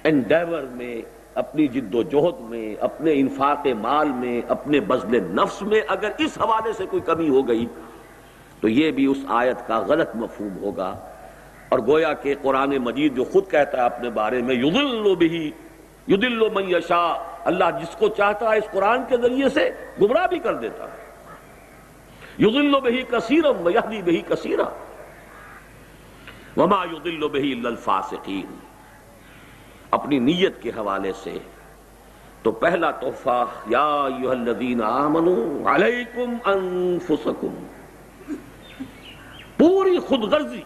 انڈیور 0.04 0.62
میں، 0.62 1.02
اپنی 1.34 1.66
جد 1.66 1.94
و 1.94 2.02
جہد 2.02 2.40
میں، 2.40 2.74
اپنے 2.80 3.12
انفاق 3.12 3.66
مال 3.66 4.08
میں، 4.08 4.40
اپنے 4.48 4.80
بزل 4.80 5.22
نفس 5.22 5.62
میں 5.62 5.80
اگر 5.88 6.10
اس 6.18 6.38
حوالے 6.38 6.72
سے 6.72 6.86
کوئی 6.86 7.02
کمی 7.02 7.28
ہو 7.28 7.48
گئی 7.48 7.66
تو 8.60 8.68
یہ 8.68 8.90
بھی 8.90 9.06
اس 9.06 9.18
آیت 9.28 9.66
کا 9.66 9.78
غلط 9.78 10.08
مفہوم 10.14 10.58
ہوگا۔ 10.62 10.98
اور 11.68 11.78
گویا 11.78 12.12
کہ 12.12 12.34
قرآن 12.42 12.70
مجید 12.70 13.16
جو 13.16 13.24
خود 13.24 13.50
کہتا 13.50 13.78
ہے 13.78 13.82
اپنے 13.82 14.10
بارے 14.10 14.42
میں 14.42 14.54
یدل 14.54 15.14
بھی 15.14 15.50
یدل 16.08 16.48
من 16.54 16.70
یشا 16.70 17.34
اللہ 17.44 17.64
جس 17.80 17.96
کو 17.96 18.08
چاہتا 18.08 18.52
ہے 18.52 18.58
اس 18.58 18.64
قرآن 18.72 19.00
کے 19.08 19.16
ذریعے 19.16 19.48
سے 19.48 19.70
گمراہ 20.00 20.26
بھی 20.26 20.38
کر 20.38 20.54
دیتا 20.54 20.84
ہے۔ 20.84 21.10
یدل 22.38 22.80
بہی 22.80 23.02
کثیرم 23.02 23.68
یہدی 23.68 24.02
بہی 24.02 24.20
کثیرہ 24.28 24.62
وما 26.56 26.84
یدل 26.92 27.28
بہی 27.28 27.62
الفاسقین۔ 27.64 28.58
اپنی 29.90 30.18
نیت 30.18 30.62
کے 30.62 30.70
حوالے 30.70 31.12
سے 31.22 31.38
تو 32.42 32.50
پہلا 32.50 32.90
تحفہ، 32.90 33.44
یا 33.66 33.84
ایوہ 33.84 34.30
الذین 34.30 34.82
آمنوا 34.82 35.74
علیکم 35.74 36.36
انفسکم۔ 36.44 37.66
پوری 39.60 39.98
خود 39.98 40.20
غرضی۔ 40.20 40.62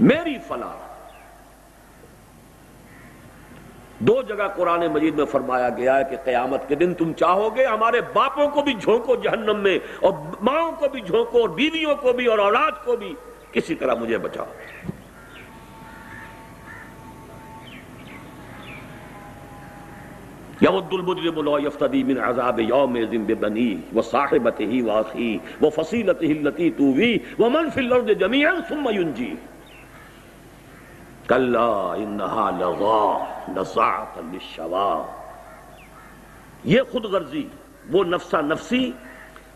میری 0.00 0.38
فلاح۔ 0.48 0.80
دو 3.98 4.22
جگہ 4.22 4.48
قرآن 4.56 4.86
مجید 4.86 5.14
میں 5.14 5.24
فرمایا 5.24 5.68
گیا 5.68 5.98
ہے 5.98 6.04
کہ 6.10 6.16
قیامت 6.24 6.68
کے 6.68 6.74
دن 6.74 6.94
تم 6.94 7.12
چاہو 7.12 7.56
گے 7.56 7.64
ہمارے 7.64 8.00
باپوں 8.00 8.48
کو 8.48 8.62
بھی 8.62 8.74
جھونکو 8.74 9.16
جہنم 9.16 9.60
میں، 9.60 9.78
اور 10.00 10.12
ماؤں 10.42 10.72
کو 10.72 10.88
بھی 10.88 11.00
جھونکو، 11.00 11.40
اور 11.40 11.48
بیویوں 11.48 11.94
کو 11.94 12.12
بھی، 12.12 12.26
اور 12.26 12.38
اولاد 12.38 12.84
کو 12.84 12.96
بھی، 12.96 13.14
کسی 13.52 13.74
طرح 13.74 13.94
مجھے 13.94 14.18
بچاؤ۔ 14.18 14.46
یود 20.62 20.92
المجرم 20.92 21.40
لو 21.44 21.60
یفتدی 21.60 22.02
من 22.04 22.18
عذاب 22.18 22.60
یوم 22.60 22.98
ذن 23.10 23.24
ببنی 23.30 23.70
وصاحبته 23.94 24.82
واخی 24.82 25.30
وفصیلته 25.62 26.30
التي 26.34 26.70
تووی 26.70 27.14
ومن 27.38 27.70
فی 27.74 27.80
الارض 27.80 28.10
جميعا 28.20 28.52
ثم 28.68 28.88
ينجی 28.94 29.34
کلا 31.28 31.72
انہا 32.04 32.50
لغا 32.60 33.02
نزاعتا 33.56 34.20
للشوا. 34.32 35.02
یہ 36.64 36.80
خود 36.92 37.04
غرضی، 37.04 37.46
وہ 37.92 38.04
نفسہ 38.04 38.36
نفسی 38.46 38.84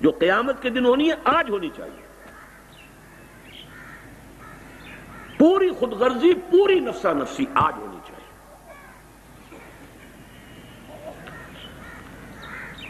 جو 0.01 0.11
قیامت 0.11 0.63
کے 0.63 0.71
دن 0.71 0.85
ہونی 0.87 1.09
ہے، 1.11 1.15
آج 1.37 1.51
ہونی 1.51 1.71
چاہیے۔ 1.77 2.05
پوری 5.39 5.71
خود 5.79 5.93
غرضی، 6.03 6.33
پوری 6.51 6.81
نفسہ 6.81 7.09
نفسی 7.09 7.45
آج 7.55 7.75
ہونی 7.79 7.97
چاہیے 8.07 8.15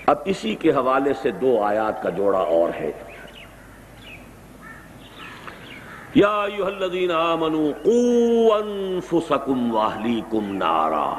اب 0.06 0.18
اسی 0.24 0.54
کے 0.54 0.70
حوالے 0.70 1.12
سے 1.22 1.30
دو 1.30 1.62
آیات 1.62 2.02
کا 2.02 2.10
جوڑا 2.10 2.38
اور 2.38 2.68
ہے۔ 2.80 2.92
یا 6.14 6.42
ایوہ 6.42 6.66
الذین 6.66 7.10
آمنوا 7.10 7.72
قو 7.82 8.54
انفسکم 8.54 9.74
واہلیکم 9.74 10.56
نارا۔ 10.56 11.14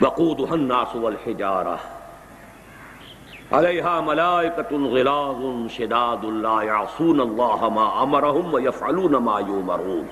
وقودها 0.00 0.52
الناس 0.52 0.96
والحجارہ۔ 0.96 1.76
علیہا 3.50 4.00
ملائکت 4.00 4.72
غلاظ 4.72 5.70
شداد 5.70 6.24
لا 6.24 6.62
یعصون 6.62 7.20
اللہ 7.20 7.68
ما 7.68 8.00
امرہم 8.00 8.54
ویفعلون 8.54 9.12
ما 9.12 9.40
یومرون۔ 9.40 10.06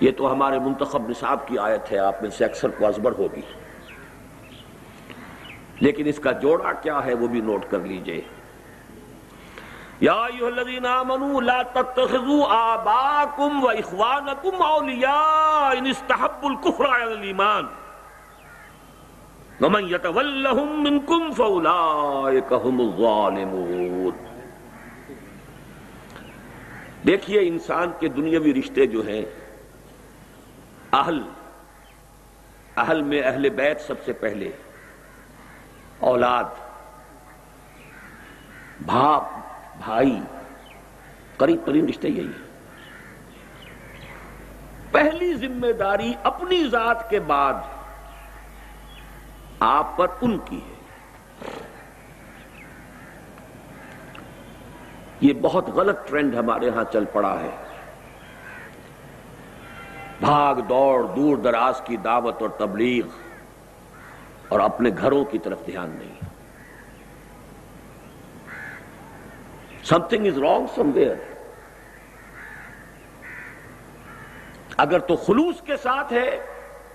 یہ 0.00 0.10
تو 0.16 0.32
ہمارے 0.32 0.58
منتخب 0.58 1.08
نصاب 1.08 1.48
کی 1.48 1.58
آیت 1.58 1.92
ہے، 1.92 1.98
آپ 1.98 2.22
میں 2.22 2.30
سے 2.30 2.44
اکثر 2.44 2.68
کو 2.68 2.86
ازبر 2.86 3.12
ہوگی۔ 3.18 3.61
لیکن 5.80 6.06
اس 6.06 6.18
کا 6.18 6.32
جوڑا 6.32 6.72
کیا 6.72 7.04
ہے 7.04 7.14
وہ 7.14 7.26
بھی 7.26 7.40
نوٹ 7.40 7.64
کر 7.70 7.78
لیجیے۔ 7.78 8.20
یا 10.00 10.12
ایوہ 10.12 10.46
الذین 10.46 10.86
آمنوا 10.86 11.40
لا 11.40 11.62
تتخذوا 11.62 12.46
آباکم 12.50 13.64
و 13.64 13.68
اخوانکم 13.68 14.62
اولیاء 14.62 15.78
ان 15.78 15.86
استحب 15.86 16.46
الكفر 16.46 16.84
علی 16.84 17.12
الایمان۔ 17.12 17.66
ومن 19.60 19.84
یتولہم 19.84 20.82
منکم 20.82 21.32
فاولائک 21.32 22.52
هم 22.68 22.80
الظالمون۔ 22.80 24.12
دیکھیے 27.06 27.48
انسان 27.48 27.90
کے 28.00 28.08
دنیاوی 28.08 28.54
رشتے 28.54 28.86
جو 28.86 29.06
ہیں، 29.06 29.24
اہل 30.92 31.22
اہل 32.76 33.02
میں 33.02 33.22
اہل 33.22 33.48
بیت 33.48 33.80
سب 33.80 33.94
سے 34.04 34.12
پہلے۔ 34.12 34.50
اولاد، 36.02 36.44
باپ، 38.86 39.24
بھائی، 39.84 40.20
قریب 41.36 41.64
قریب 41.64 41.88
رشتے 41.88 42.08
یہی 42.08 42.26
ہے 42.26 42.52
پہلی 44.90 45.34
ذمہ 45.34 45.72
داری 45.72 46.12
اپنی 46.22 46.68
ذات 46.68 47.10
کے 47.10 47.20
بعد 47.20 47.54
آپ 49.60 49.96
پر 49.96 50.06
ان 50.20 50.38
کی 50.44 50.56
ہے۔ 50.56 50.74
یہ 55.20 55.32
بہت 55.42 55.68
غلط 55.68 56.08
ٹرینڈ 56.08 56.34
ہمارے 56.34 56.68
ہاں 56.68 56.84
چل 56.92 57.04
پڑا 57.12 57.40
ہے۔ 57.40 57.50
بھاگ 60.20 60.54
دوڑ، 60.54 61.04
دور 61.16 61.36
دراز 61.36 61.82
کی 61.84 61.96
دعوت 61.96 62.42
اور 62.42 62.50
تبلیغ۔ 62.50 63.21
اور 64.52 64.60
اپنے 64.60 64.90
گھروں 64.98 65.24
کی 65.24 65.38
طرف 65.38 65.66
دھیان 65.66 65.90
نہیں۔ 65.98 66.14
Some 69.84 69.98
thing 69.98 70.26
is 70.26 70.38
wrong 70.38 70.66
some 70.74 70.90
where 70.94 71.14
اگر 74.76 74.98
تو 74.98 75.16
خلوص 75.16 75.62
کے 75.62 75.76
ساتھ 75.76 76.12
ہے، 76.12 76.38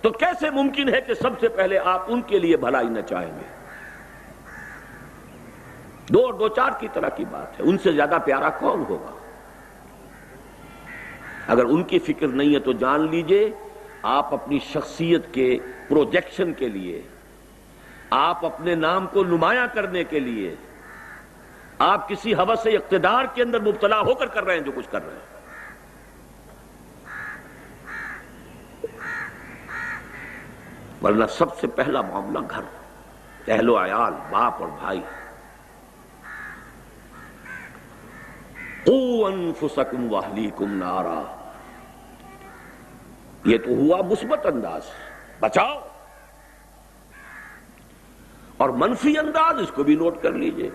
تو 0.02 0.10
کیسے 0.10 0.50
ممکن 0.50 0.94
ہے 0.94 1.02
کہ 1.02 1.14
سب 1.14 1.40
سے 1.40 1.48
پہلے 1.48 1.78
آپ 1.78 2.04
ان 2.08 2.22
کے 2.22 2.40
لیے 2.40 2.58
بھلائی 2.58 2.88
نہ 2.88 3.02
چاہیں 3.02 3.34
گے؟ 3.36 3.46
دو 6.14 6.26
اور 6.26 6.34
دو 6.34 6.48
چار 6.48 6.72
کی 6.80 6.88
طرح 6.94 7.10
کی 7.10 7.26
بات 7.30 7.60
ہے۔ 7.60 7.66
ان 7.66 7.78
سے 7.78 7.92
زیادہ 7.92 8.18
پیارا 8.26 8.50
کون 8.50 8.84
ہوگا؟ 8.90 9.12
اگر 11.48 11.66
ان 11.66 11.84
کی 11.84 12.00
فکر 12.00 12.28
نہیں 12.28 12.56
ہے 12.56 12.60
تو 12.60 12.72
جان 12.72 13.10
لیجیے، 13.12 13.52
آپ 14.04 14.34
اپنی 14.34 14.60
شخصیت 14.60 15.34
کے 15.34 15.60
پروجیکشن 15.88 16.54
کے 16.54 16.70
لیے 16.70 17.02
آپ 18.10 18.46
اپنے 18.46 18.76
نام 18.76 19.08
کو 19.08 19.24
نمایاں 19.24 19.68
کرنے 19.74 20.04
کے 20.04 20.20
لیے 20.20 20.56
آپ 21.80 22.10
کسی 22.10 22.34
حوث 22.34 22.68
اقتدار 22.68 23.26
کے 23.34 23.42
اندر 23.42 23.60
مبتلا 23.60 24.00
ہو 24.00 24.16
کر 24.16 24.28
کر 24.28 24.44
رہے 24.44 24.54
ہیں 24.54 24.62
جو 24.62 24.72
کچھ 24.76 24.90
کر 24.92 25.06
رہے 25.06 25.14
ہیں۔ 25.14 25.38
ورنہ 31.04 31.26
سب 31.26 31.60
سے 31.60 31.68
پہلا 31.68 32.02
معاملہ 32.02 32.40
گھر، 32.50 32.64
اہل 33.48 33.70
و 33.70 33.86
عیال، 33.86 34.14
باپ 34.30 34.54
اور 34.60 34.70
بھائی۔ 34.80 35.02
انفسکم 39.26 40.14
واہلیکم 40.14 40.74
نارا۔ 40.74 41.50
یہ 43.46 43.58
تو 43.58 43.70
ہوا 43.70 44.02
مثبت 44.02 44.46
انداز۔ 44.46 44.82
بچاؤ۔ 45.40 45.97
اور 48.58 48.70
منفی 48.70 49.18
انداز 49.18 49.62
اس 49.62 49.72
کو 49.72 49.84
بھی 49.84 49.96
نوٹ 49.96 50.16
کر 50.22 50.32
لیجیے۔ 50.32 50.70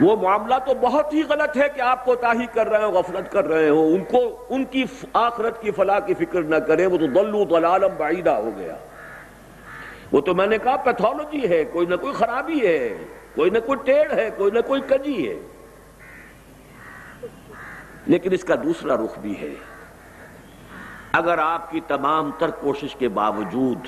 وہ 0.00 0.22
معاملہ 0.22 0.54
تو 0.66 0.74
بہت 0.74 1.14
ہی 1.14 1.22
غلط 1.22 1.56
ہے 1.56 1.68
کہ 1.68 1.80
آپ 1.80 2.04
کو 2.04 2.14
تاہی 2.14 2.46
کر 2.46 2.68
رہے 2.68 2.84
ہو، 2.84 2.90
غفلت 2.90 3.32
کر 3.32 3.44
رہے 3.44 3.68
ہو، 3.68 3.86
ان 3.86 4.04
کو، 4.04 4.46
ان 4.48 4.64
کی 4.64 4.84
آخرت 5.12 5.62
کی 5.62 5.70
فلاح 5.70 5.98
کی 5.98 6.14
فکر 6.14 6.42
نہ 6.42 6.56
کریں، 6.56 6.86
وہ 6.86 6.98
تو 6.98 7.06
دلو 7.06 7.44
دلالم 7.44 7.94
بعیدہ 7.98 8.30
ہو 8.30 8.50
گیا۔ 8.56 8.76
وہ 10.12 10.20
تو 10.20 10.34
میں 10.34 10.46
نے 10.46 10.58
کہا 10.58 10.76
پیتھولوجی 10.76 11.48
ہے، 11.48 11.64
کوئی 11.64 11.86
نہ 11.86 11.96
کوئی 11.96 12.12
خرابی 12.12 12.66
ہے، 12.66 12.98
کوئی 13.34 13.50
نہ 13.50 13.58
کوئی 13.66 13.78
ٹیڑھ 13.84 14.14
ہے، 14.14 14.30
کوئی 14.36 14.50
نہ 14.50 14.58
کوئی 14.66 14.80
کجی 14.80 15.28
ہے۔ 15.28 15.38
لیکن 18.06 18.32
اس 18.32 18.44
کا 18.44 18.54
دوسرا 18.54 18.94
رخ 18.94 19.18
بھی 19.18 19.40
ہے۔ 19.40 19.54
اگر 21.12 21.38
آپ 21.38 21.70
کی 21.70 21.80
تمام 21.88 22.30
تر 22.38 22.50
کوشش 22.50 22.96
کے 22.96 23.08
باوجود 23.08 23.78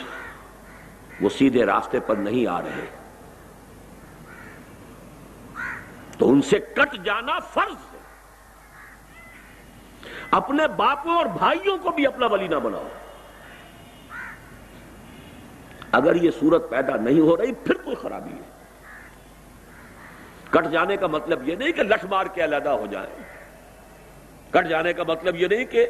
وہ 1.20 1.28
سیدھے 1.28 1.66
راستے 1.66 2.00
پر 2.00 2.16
نہیں 2.16 2.46
آ 2.46 2.60
رہے۔ 2.60 2.84
تو 6.18 6.30
ان 6.30 6.42
سے 6.42 6.58
کٹ 6.58 7.04
جانا 7.04 7.38
فرض 7.38 7.94
ہے۔ 7.94 7.98
اپنے 10.30 10.66
باپوں 10.66 11.16
اور 11.16 11.26
بھائیوں 11.26 11.78
کو 11.78 11.90
بھی 11.90 12.06
اپنا 12.06 12.26
ولی 12.26 12.48
نہ 12.48 12.54
بناؤ۔ 12.54 12.88
اگر 15.92 16.14
یہ 16.14 16.30
صورت 16.40 16.70
پیدا 16.70 16.96
نہیں 16.96 17.20
ہو 17.20 17.36
رہی، 17.36 17.54
پھر 17.54 17.74
کوئی 17.74 17.96
خرابی 17.96 18.32
ہے۔ 18.32 18.58
کٹ 20.50 20.70
جانے 20.70 20.96
کا 20.96 21.06
مطلب 21.06 21.48
یہ 21.48 21.56
نہیں 21.56 21.72
کہ 21.72 21.82
لٹ 21.82 22.04
مار 22.04 22.26
کے 22.26 22.44
علیحدہ 22.44 22.68
ہو 22.68 22.86
جائے 22.90 23.10
کٹ 24.50 24.68
جانے 24.68 24.92
کا 24.92 25.02
مطلب 25.08 25.36
یہ 25.36 25.46
نہیں 25.46 25.64
کہ 25.64 25.86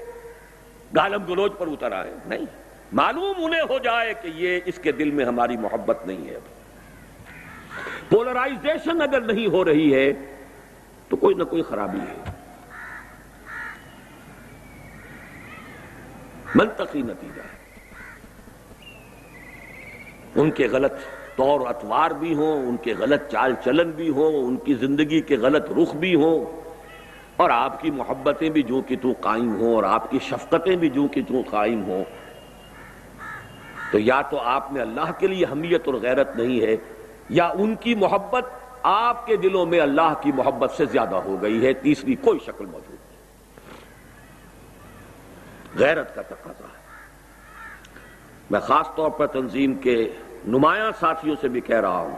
گالم 0.96 1.24
گلوچ 1.24 1.52
پر 1.58 1.66
اتر 1.66 1.92
آئے 1.92 2.14
نہیں۔ 2.26 2.67
معلوم 2.92 3.44
انہیں 3.44 3.60
ہو 3.60 3.78
جائے 3.78 4.14
کہ 4.22 4.28
یہ 4.34 4.60
اس 4.64 4.78
کے 4.82 4.92
دل 4.92 5.10
میں 5.10 5.24
ہماری 5.24 5.56
محبت 5.56 6.06
نہیں 6.06 6.28
ہے۔ 6.28 6.38
پولرائزیشن 8.08 9.02
اگر 9.02 9.20
نہیں 9.20 9.46
ہو 9.46 9.64
رہی 9.64 9.94
ہے، 9.94 10.12
تو 11.08 11.16
کوئی 11.16 11.34
نہ 11.34 11.44
کوئی 11.44 11.62
خرابی 11.62 11.98
ہے۔ 11.98 12.30
منطقی 16.54 17.02
نتیجہ 17.02 17.40
ہے۔ 17.40 17.58
ان 20.34 20.50
کے 20.50 20.66
غلط 20.66 20.92
طور 21.36 21.60
اتوار 21.66 22.10
بھی 22.10 22.34
ہوں، 22.34 22.68
ان 22.68 22.76
کے 22.76 22.94
غلط 22.98 23.32
چال 23.32 23.54
چلن 23.64 23.90
بھی 23.90 24.08
ہوں، 24.08 24.32
ان 24.32 24.56
کی 24.56 24.74
زندگی 24.74 25.20
کے 25.20 25.36
غلط 25.36 25.70
رخ 25.82 25.94
بھی 25.94 26.14
ہوں۔ 26.14 26.60
اور 27.36 27.50
آپ 27.50 27.82
کی 27.82 27.90
محبتیں 27.90 28.50
بھی 28.50 28.62
جو 28.62 28.82
کہ 28.82 28.96
تو 29.02 29.12
قائم 29.20 29.56
ہوں، 29.56 29.74
اور 29.74 29.84
آپ 29.84 30.10
کی 30.10 30.18
شفقتیں 30.22 30.76
بھی 30.76 30.88
جو 30.88 31.08
کہ 31.08 31.20
تو 31.28 31.42
قائم 31.50 31.84
ہوں۔ 31.84 32.04
تو 33.90 33.98
یا 33.98 34.22
تو 34.22 34.40
آپ 34.40 34.72
میں 34.72 34.82
اللہ 34.82 35.10
کے 35.18 35.26
لیے 35.26 35.44
حمیت 35.52 35.82
اور 35.86 35.94
غیرت 35.94 36.36
نہیں 36.36 36.60
ہے، 36.60 36.76
یا 37.28 37.46
ان 37.46 37.74
کی 37.74 37.94
محبت 37.94 38.44
آپ 38.82 39.26
کے 39.26 39.36
دلوں 39.36 39.66
میں 39.66 39.80
اللہ 39.80 40.14
کی 40.20 40.32
محبت 40.32 40.70
سے 40.70 40.84
زیادہ 40.84 41.16
ہو 41.16 41.42
گئی 41.42 41.66
ہے، 41.66 41.72
تیسری 41.72 42.14
کوئی 42.14 42.38
شکل 42.46 42.66
موجود 42.66 42.96
نہیں۔ 43.10 43.18
غیرت 45.78 46.14
کا 46.14 46.22
تقاضا۔ 46.22 46.64
ہے 46.64 46.78
میں 48.50 48.60
خاص 48.60 48.88
طور 48.96 49.10
پر 49.10 49.26
تنظیم 49.26 49.74
کے 49.74 50.12
نمایاں 50.46 50.90
ساتھیوں 51.00 51.36
سے 51.40 51.48
بھی 51.48 51.60
کہہ 51.60 51.80
رہا 51.80 51.98
ہوں۔ 51.98 52.16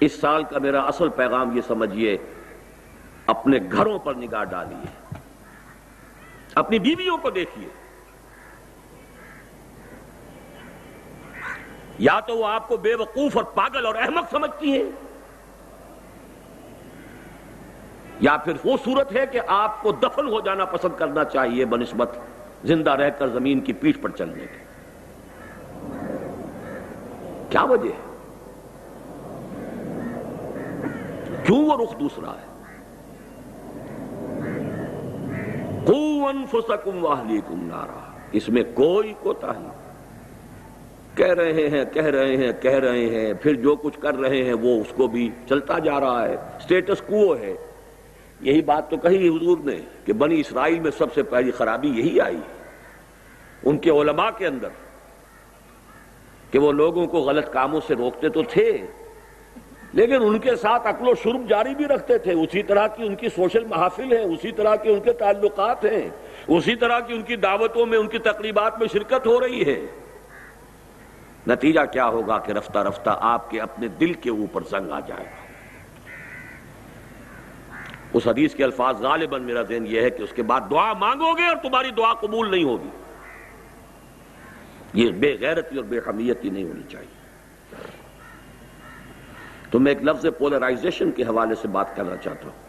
اس 0.00 0.20
سال 0.20 0.44
کا 0.44 0.58
میرا 0.58 0.80
اصل 0.80 1.08
پیغام 1.08 1.56
یہ 1.56 1.62
سمجھیے، 1.66 2.16
اپنے 3.26 3.58
گھروں 3.72 3.98
پر 3.98 4.14
نگاہ 4.14 4.44
ڈالیے۔ 4.44 5.14
اپنی 6.54 6.78
بیویوں 6.78 7.18
کو 7.18 7.30
دیکھیے۔ 7.30 7.85
یا 11.98 12.20
تو 12.20 12.36
وہ 12.36 12.46
آپ 12.46 12.68
کو 12.68 12.76
بے 12.76 12.94
وقوف 12.94 13.36
اور 13.36 13.44
پاگل 13.44 13.86
اور 13.86 13.94
احمق 13.94 14.30
سمجھتی 14.30 14.72
ہیں 14.72 14.90
یا 18.20 18.36
پھر 18.36 18.52
وہ 18.64 18.76
صورت 18.84 19.16
ہے 19.16 19.26
کہ 19.26 19.40
آپ 19.46 19.82
کو 19.82 19.92
دفن 19.92 20.28
ہو 20.28 20.40
جانا 20.40 20.64
پسند 20.64 20.98
کرنا 20.98 21.24
چاہیے 21.24 21.64
بنسبت 21.64 22.18
زندہ 22.64 22.90
رہ 22.90 23.10
کر 23.10 23.28
زمین 23.28 23.60
کی 23.60 23.72
پیٹ 23.72 24.02
پر 24.02 24.10
چلنے 24.10 24.44
کے۔ 24.44 24.64
کیا 27.50 27.62
وجہ 27.62 27.88
ہے؟ 27.88 28.16
کیوں 31.44 31.66
وہ 31.66 31.82
رخ 31.82 32.00
دوسرا 32.00 32.30
ہے؟ 32.30 32.56
انفسکم 36.28 37.04
واہلیکم 37.04 37.66
نارا۔ 37.66 38.12
اس 38.32 38.48
میں 38.48 38.62
کوئی 38.74 39.14
کوتا 39.20 39.52
نہیں۔ 39.52 39.85
کہہ 41.16 41.32
رہے 41.32 41.68
ہیں، 41.68 41.84
کہہ 41.92 42.02
رہے 42.02 42.36
ہیں، 42.36 42.52
کہہ 42.62 42.78
رہے 42.78 43.06
ہیں، 43.06 43.32
پھر 43.34 43.54
جو 43.54 43.76
کچھ 43.76 43.98
کر 44.00 44.14
رہے 44.14 44.42
ہیں 44.44 44.52
وہ 44.52 44.80
اس 44.80 44.92
کو 44.96 45.06
بھی 45.06 45.28
چلتا 45.48 45.78
جا 45.78 46.00
رہا 46.00 46.28
ہے 46.28 46.36
سٹیٹس 46.60 47.00
کو 47.00 47.34
ہے۔ 47.36 47.54
یہی 48.40 48.62
بات 48.62 48.90
تو 48.90 48.96
کہی 48.96 49.28
حضور 49.28 49.58
نے 49.64 49.76
کہ 50.04 50.12
بنی 50.12 50.40
اسرائیل 50.40 50.80
میں 50.80 50.90
سب 50.98 51.14
سے 51.14 51.22
پہلی 51.22 51.50
خرابی 51.50 51.88
یہی 51.88 52.20
آئی، 52.20 52.40
ان 53.64 53.78
کے 53.78 53.90
علماء 53.90 54.28
کے 54.38 54.46
اندر، 54.46 54.68
کہ 56.50 56.58
وہ 56.58 56.72
لوگوں 56.72 57.06
کو 57.06 57.18
غلط 57.18 57.52
کاموں 57.52 57.80
سے 57.86 57.94
روکتے 57.94 58.28
تو 58.28 58.42
تھے، 58.42 58.70
لیکن 59.92 60.22
ان 60.22 60.38
کے 60.38 60.56
ساتھ 60.56 60.86
عقل 60.86 61.08
و 61.08 61.14
شرم 61.22 61.46
جاری 61.46 61.74
بھی 61.74 61.84
رکھتے 61.84 62.18
تھے۔ 62.18 62.32
اسی 62.32 62.62
طرح 62.62 62.86
کی 62.86 63.02
ان 63.02 63.14
کی 63.14 63.28
سوشل 63.28 63.64
محافل 63.64 64.12
ہیں، 64.12 64.24
اسی 64.24 64.52
طرح 64.52 64.74
کے 64.76 64.90
ان 64.90 65.00
کے 65.00 65.12
تعلقات 65.12 65.84
ہیں، 65.84 66.08
اسی 66.48 66.74
طرح 66.76 67.00
کی 67.00 67.14
ان 67.14 67.22
کی 67.22 67.36
دعوتوں 67.36 67.86
میں 67.86 67.98
ان 67.98 68.08
کی 68.08 68.18
تقریبات 68.18 68.78
میں 68.78 68.88
شرکت 68.92 69.26
ہو 69.26 69.40
رہی 69.40 69.66
ہے۔ 69.66 69.80
نتیجہ 71.46 71.80
کیا 71.92 72.06
ہوگا 72.06 72.38
کہ 72.38 72.52
رفتہ 72.52 72.78
رفتہ 72.78 73.18
آپ 73.20 73.50
کے 73.50 73.60
اپنے 73.60 73.88
دل 73.88 74.12
کے 74.12 74.30
اوپر 74.30 74.60
زنگ 74.70 74.90
آ 74.90 75.00
جائے 75.00 75.24
گا۔ 75.24 75.46
اس 78.12 78.26
حدیث 78.26 78.54
کے 78.54 78.64
الفاظ 78.64 79.02
غالباً 79.02 79.42
میرا 79.42 79.62
ذہن 79.62 79.86
یہ 79.86 80.00
ہے 80.00 80.10
کہ 80.10 80.22
اس 80.22 80.32
کے 80.32 80.42
بعد 80.42 80.60
دعا 80.70 80.92
مانگو 80.92 81.34
گے 81.34 81.46
اور 81.46 81.56
تمہاری 81.56 81.90
دعا 81.90 82.14
قبول 82.14 82.50
نہیں 82.50 82.64
ہوگی۔ 82.64 82.88
یہ 84.92 85.10
بے 85.10 85.36
غیرتی 85.40 85.76
اور 85.76 85.84
بے 85.84 85.98
حمیتی 85.98 86.50
نہیں 86.50 86.64
ہونی 86.64 86.82
چاہیے۔ 86.88 87.16
تو 89.70 89.78
میں 89.78 89.92
ایک 89.92 90.02
لفظ 90.02 90.26
پولرائزیشن 90.38 91.10
کے 91.10 91.22
حوالے 91.22 91.54
سے 91.54 91.68
بات 91.68 91.96
کرنا 91.96 92.16
چاہتا 92.16 92.48
ہوں۔ 92.48 92.66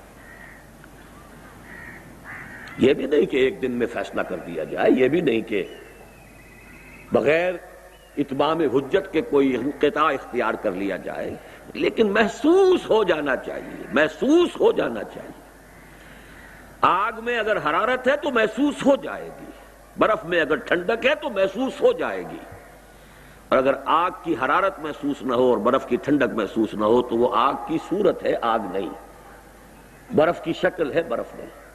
یہ 2.78 2.94
بھی 2.94 3.06
نہیں 3.06 3.26
کہ 3.26 3.38
ایک 3.38 3.62
دن 3.62 3.72
میں 3.72 3.88
فیصلہ 3.88 4.22
کر 4.22 4.38
دیا 4.38 4.64
جائے، 4.64 4.92
یہ 4.92 5.08
بھی 5.08 5.22
نہیں 5.22 5.42
کہ 5.42 5.64
بغیر 7.12 7.54
اتمام 8.18 8.60
حجت 8.60 9.14
کے 9.14 9.22
کوئی 9.22 9.56
انقطاع 9.56 10.06
اختیار 10.06 10.54
کر 10.54 10.72
لیا 10.72 10.98
جائے، 10.98 11.36
لیکن 11.74 12.12
محسوس 12.12 12.90
ہو 12.90 13.04
جانا 13.04 13.36
چاہیے، 13.36 13.84
محسوس 13.94 14.50
ہو 14.60 14.72
جانا 14.72 15.04
چاہیے۔ 15.04 15.48
آگ 16.82 17.12
میں 17.24 17.40
اگر 17.40 17.58
حرارت 17.58 18.08
ہے 18.08 18.16
تو 18.16 18.32
محسوس 18.32 18.86
ہو 18.86 18.96
جائے 18.96 19.30
گی، 19.42 19.46
برف 19.98 20.26
میں 20.26 20.42
اگر 20.42 20.56
ٹھنڈک 20.56 21.06
ہے 21.06 21.16
تو 21.16 21.30
محسوس 21.30 21.82
ہو 21.82 21.92
جائے 21.92 22.24
گی۔ 22.32 22.38
اور 23.50 23.58
اگر 23.58 23.74
آگ 23.86 24.12
کی 24.24 24.36
حرارت 24.46 24.80
محسوس 24.80 25.22
نہ 25.22 25.34
ہو 25.34 25.50
اور 25.50 25.58
برف 25.58 25.88
کی 25.88 25.96
ٹھنڈک 25.96 26.34
محسوس 26.34 26.74
نہ 26.74 26.86
ہو 26.86 27.02
تو 27.02 27.16
وہ 27.18 27.36
آگ 27.36 27.54
کی 27.68 27.78
صورت 27.90 28.24
ہے، 28.24 28.34
آگ 28.42 28.60
نہیں۔ 28.72 28.90
برف 30.16 30.44
کی 30.44 30.54
شکل 30.54 30.92
ہے، 30.92 31.04
برف 31.04 31.36
نہیں۔ 31.36 31.67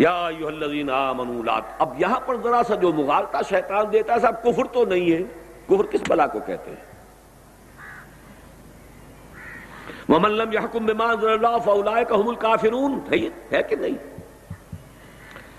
یا 0.00 0.26
الذین 0.26 0.90
آمنوا 0.90 1.44
لا 1.44 1.60
اب 1.78 2.00
یہاں 2.00 2.20
پر 2.20 2.36
ذرا 2.36 2.62
سا 2.66 2.74
جو 2.74 2.92
مغالطہ 2.92 3.36
شیطان 3.48 3.92
دیتا 3.92 4.14
ہے 4.14 4.18
صاحب 4.18 4.42
کفر 4.42 4.64
تو 4.64 4.84
نہیں 4.84 5.12
ہے۔ 5.12 5.22
کفر 5.66 5.86
کس 5.90 6.00
بلا 6.08 6.26
کو 6.26 6.40
کہتے 6.40 6.70
ہیں؟ 6.70 6.84
ومن 10.08 10.30
لم 10.30 10.52
يحكم 10.52 10.86
بما 10.86 11.04
انزل 11.04 11.28
الله 11.28 11.56
فاولئك 11.64 12.12
هم 12.12 12.28
الكافرون۔ 12.28 13.00
ہے 13.52 13.62
کہ 13.62 13.76
نہیں؟ 13.76 14.20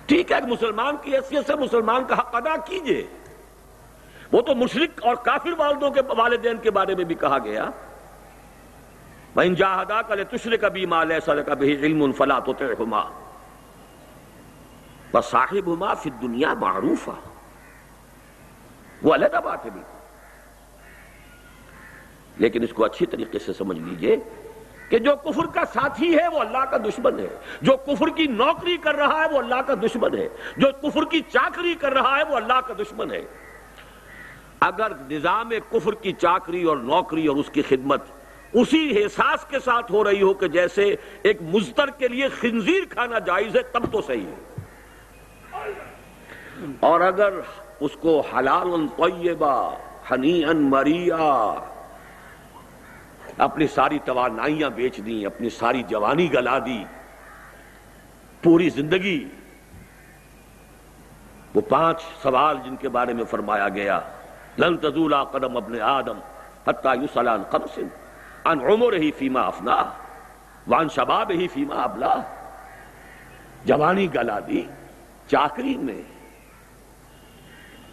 ٹھیک 0.05 0.31
ہے، 0.31 0.37
مسلمان 0.47 0.95
کی 1.01 1.15
حیثیت 1.15 1.47
سے 1.47 1.55
مسلمان 1.55 2.05
کا 2.05 2.19
حق 2.19 2.35
ادا 2.35 2.57
کیجیے۔ 2.57 3.07
وہ 4.31 4.41
تو 4.41 4.55
مشرک 4.55 5.05
اور 5.05 5.15
کافر 5.15 5.53
والدوں 5.57 5.91
کے 5.91 6.01
والدین 6.17 6.57
کے 6.57 6.71
بارے 6.71 6.95
میں 6.95 7.05
بھی 7.05 7.15
کہا 7.15 7.37
گیا۔ 7.43 7.65
وَإِن 9.35 9.55
جَاهَدَاكَ 9.55 10.13
لِتُشْرِكَ 10.13 10.67
بِي 10.67 10.85
مَا 10.85 11.03
لَيْسَ 11.03 11.31
لَكَ 11.31 11.51
بِهِ 11.51 11.83
عِلْمٌ 11.83 12.11
فَلَا 12.17 12.39
تُطِعْهُمَا 15.11 15.17
وَصَاحِبْهُمَا 15.17 15.93
فِي 15.93 16.09
الدُّنْيَا 16.09 16.53
مَعْرُوفًا 16.53 17.29
وہ 19.03 19.13
علیحدہ 19.13 19.39
بات 19.43 19.65
ہے 19.65 19.69
بھی 19.69 19.81
لیکن 22.37 22.63
اس 22.63 22.69
کو 22.73 22.85
اچھی 22.85 23.05
طریقے 23.05 23.39
سے 23.39 23.53
سمجھ 23.53 23.79
لیجیے 23.79 24.15
کہ 24.89 24.97
جو 24.97 25.15
کفر 25.15 25.45
کا 25.45 25.65
ساتھی 25.65 26.17
ہے 26.17 26.27
وہ 26.27 26.39
اللہ 26.39 26.57
کا 26.57 26.77
دشمن 26.77 27.19
ہے۔ 27.19 27.27
جو 27.61 27.77
کفر 27.77 28.09
کی 28.15 28.27
نوکری 28.27 28.77
کر 28.77 28.95
رہا 28.95 29.25
ہے 29.25 29.33
وہ 29.33 29.37
اللہ 29.37 29.61
کا 29.67 29.73
دشمن 29.73 30.17
ہے۔ 30.17 30.29
جو 30.57 30.67
کفر 30.81 31.05
کی 31.05 31.19
چاکری 31.19 31.73
کر 31.73 31.93
رہا 31.93 32.17
ہے 32.17 32.23
وہ 32.23 32.35
اللہ 32.35 32.61
کا 32.67 32.73
دشمن 32.79 33.11
ہے۔ 33.11 33.21
اگر 34.59 34.91
نظام 35.11 35.49
کفر 35.69 35.93
کی 35.93 36.11
چاکری 36.11 36.63
اور 36.63 36.77
نوکری 36.77 37.27
اور 37.27 37.37
اس 37.37 37.49
کی 37.53 37.61
خدمت 37.61 38.01
اسی 38.53 39.03
احساس 39.03 39.45
کے 39.49 39.59
ساتھ 39.59 39.91
ہو 39.91 40.03
رہی 40.03 40.21
ہو 40.21 40.33
کہ 40.33 40.47
جیسے 40.47 40.95
ایک 41.23 41.41
مزتر 41.41 41.89
کے 41.89 42.07
لیے 42.07 42.27
خنزیر 42.27 42.83
کھانا 42.89 43.19
جائز 43.19 43.55
ہے، 43.55 43.61
تب 43.61 43.91
تو 43.91 44.01
صحیح 44.01 44.27
ہے۔ 44.27 44.50
اور 46.79 47.01
اگر 47.01 47.33
اس 47.79 47.95
کو 48.01 48.19
حلال 48.33 48.87
طیبہ 48.97 49.53
ہنی 50.11 50.43
ان 50.45 50.61
مریا 50.69 51.53
اپنی 53.37 53.67
ساری 53.67 53.99
توانائیاں 54.05 54.69
بیچ 54.69 54.97
دیں، 55.05 55.25
اپنی 55.25 55.49
ساری 55.49 55.83
جوانی 55.83 56.31
گلا 56.33 56.57
دی، 56.59 56.83
پوری 58.43 58.69
زندگی، 58.69 59.23
وہ 61.55 61.61
پانچ 61.69 62.01
سوال 62.21 62.57
جن 62.65 62.75
کے 62.75 62.89
بارے 62.89 63.13
میں 63.13 63.23
فرمایا 63.29 63.69
گیا، 63.69 63.99
لن 64.57 64.77
تزولا 64.77 65.23
قدم 65.23 65.57
ابن 65.57 65.81
آدم 65.81 66.19
حتیٰ 66.67 66.95
یسلان 67.03 67.43
قمسن 67.43 67.87
ان 68.45 68.61
عمر 68.61 68.93
ہی 68.93 69.11
فیما 69.11 69.41
افنا 69.41 69.83
وان 70.67 70.89
شباب 70.89 71.31
ہی 71.31 71.47
فیما 71.47 71.83
ابلا۔ 71.83 72.13
جوانی 73.65 74.07
گلا 74.13 74.39
دی، 74.47 74.65
چاکری 75.27 75.77
میں 75.77 76.01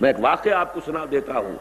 میں 0.01 0.09
ایک 0.09 0.25
واقعہ 0.25 0.53
آپ 0.53 0.75
کو 0.75 0.81
سنا 0.85 1.05
دیتا 1.11 1.39
ہوں۔ 1.39 1.57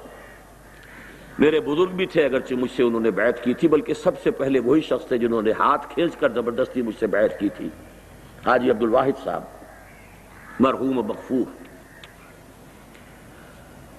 میرے 1.39 1.59
بزرگ 1.59 1.95
بھی 1.95 2.05
تھے، 2.05 2.25
اگرچہ 2.25 2.53
مجھ 2.53 2.71
سے 2.75 2.83
انہوں 2.83 3.01
نے 3.01 3.11
بیعت 3.11 3.43
کی 3.43 3.53
تھی، 3.53 3.67
بلکہ 3.67 3.93
سب 3.93 4.11
سے 4.23 4.31
پہلے 4.31 4.59
وہی 4.59 4.81
شخص 4.81 5.07
تھے 5.07 5.17
جنہوں 5.17 5.41
نے 5.41 5.51
ہاتھ 5.51 5.93
کھینچ 5.93 6.15
کر 6.15 6.29
زبردستی 6.29 6.81
مجھ 6.81 6.95
سے 6.99 7.07
بیعت 7.07 7.39
کی 7.39 7.49
تھی۔ 7.49 7.69
حاجی 8.45 8.69
عبد 8.69 8.83
الواحد 8.83 9.23
صاحب، 9.23 9.43
مرحوم 10.59 10.95
مغفور 10.95 11.51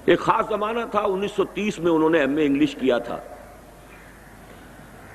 ایک 0.04 0.18
خاص 0.18 0.48
زمانہ 0.48 0.80
تھا، 0.90 1.00
انیس 1.00 1.32
سو 1.32 1.44
تیس 1.44 1.78
میں 1.78 1.92
انہوں 1.92 2.10
نے 2.10 2.20
ایم 2.20 2.36
اے 2.36 2.46
انگلش 2.46 2.74
کیا 2.74 2.98
تھا۔ 2.98 3.18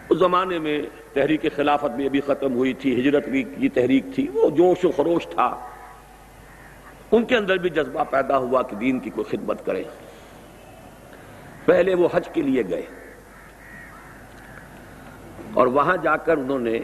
اس 0.09 0.17
زمانے 0.17 0.59
میں 0.59 0.81
تحریک 1.13 1.45
خلافت 1.55 1.91
بھی 1.95 2.05
ابھی 2.05 2.21
ختم 2.21 2.53
ہوئی 2.53 2.73
تھی، 2.73 3.01
ہجرت 3.01 3.25
کی 3.59 3.69
تحریک 3.69 4.05
تھی، 4.15 4.27
وہ 4.33 4.49
جوش 4.49 4.86
و 4.86 4.91
خروش 4.91 5.27
تھا۔ 5.27 5.69
ان 7.13 7.26
کے 7.26 7.38
اندر 7.38 7.58
بھی 7.58 7.69
جذبہ 7.69 8.04
پیدا 8.04 8.38
ہوا 8.38 8.62
کہ 8.62 8.76
دین 8.76 8.99
کی 8.99 9.10
کوئی 9.10 9.38
خدمت 9.38 9.65
کریں 9.65 9.84
پہلے 11.65 11.95
وہ 11.95 12.08
حج 12.13 12.30
کے 12.34 12.41
لیے 12.41 12.63
گئے۔ 12.69 12.86
اور 15.54 15.67
وہاں 15.67 15.97
جا 15.97 16.17
کر 16.17 16.38
انہوں 16.38 16.60
نے 16.60 16.80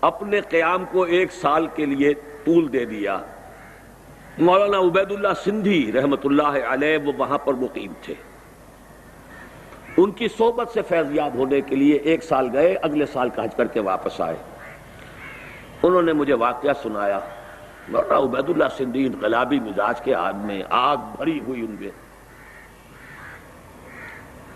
اپنے 0.00 0.40
قیام 0.40 0.84
کو 0.90 1.02
ایک 1.02 1.32
سال 1.32 1.66
کے 1.66 1.86
لیے 1.86 2.14
طول 2.14 2.72
دے 2.72 2.84
دیا۔ 2.84 3.18
مولانا 4.38 4.78
عبید 4.78 5.12
اللہ 5.12 5.28
سندھی 5.44 5.92
رحمت 5.92 6.20
اللہ 6.24 6.66
علیہ 6.68 6.98
وہ 7.04 7.12
وہاں 7.18 7.38
پر 7.38 7.54
مقیم 7.54 7.92
تھے۔ 8.02 8.14
ان 9.96 10.10
کی 10.10 10.28
صحبت 10.28 10.70
سے 10.70 10.82
فیضیاب 10.82 11.34
ہونے 11.34 11.60
کے 11.60 11.76
لیے 11.76 11.96
ایک 11.96 12.24
سال 12.24 12.48
گئے، 12.52 12.76
اگلے 12.82 13.06
سال 13.06 13.28
کا 13.28 13.44
حج 13.44 13.54
کر 13.56 13.66
کے 13.66 13.80
واپس 13.80 14.20
آئے۔ 14.20 14.36
انہوں 15.82 16.02
نے 16.02 16.12
مجھے 16.12 16.34
واقعہ 16.34 16.72
سنایا۔ 16.82 17.20
مولانا 17.88 18.18
عبید 18.18 18.50
اللہ 18.50 18.64
سندھی 18.76 19.06
انقلابی 19.06 19.60
مزاج 19.60 20.00
کے 20.00 20.14
آدمی 20.14 20.62
آگ 20.70 20.96
بھری 20.96 21.40
ہوئی 21.40 21.60
ان 21.60 21.76
کے 21.76 21.90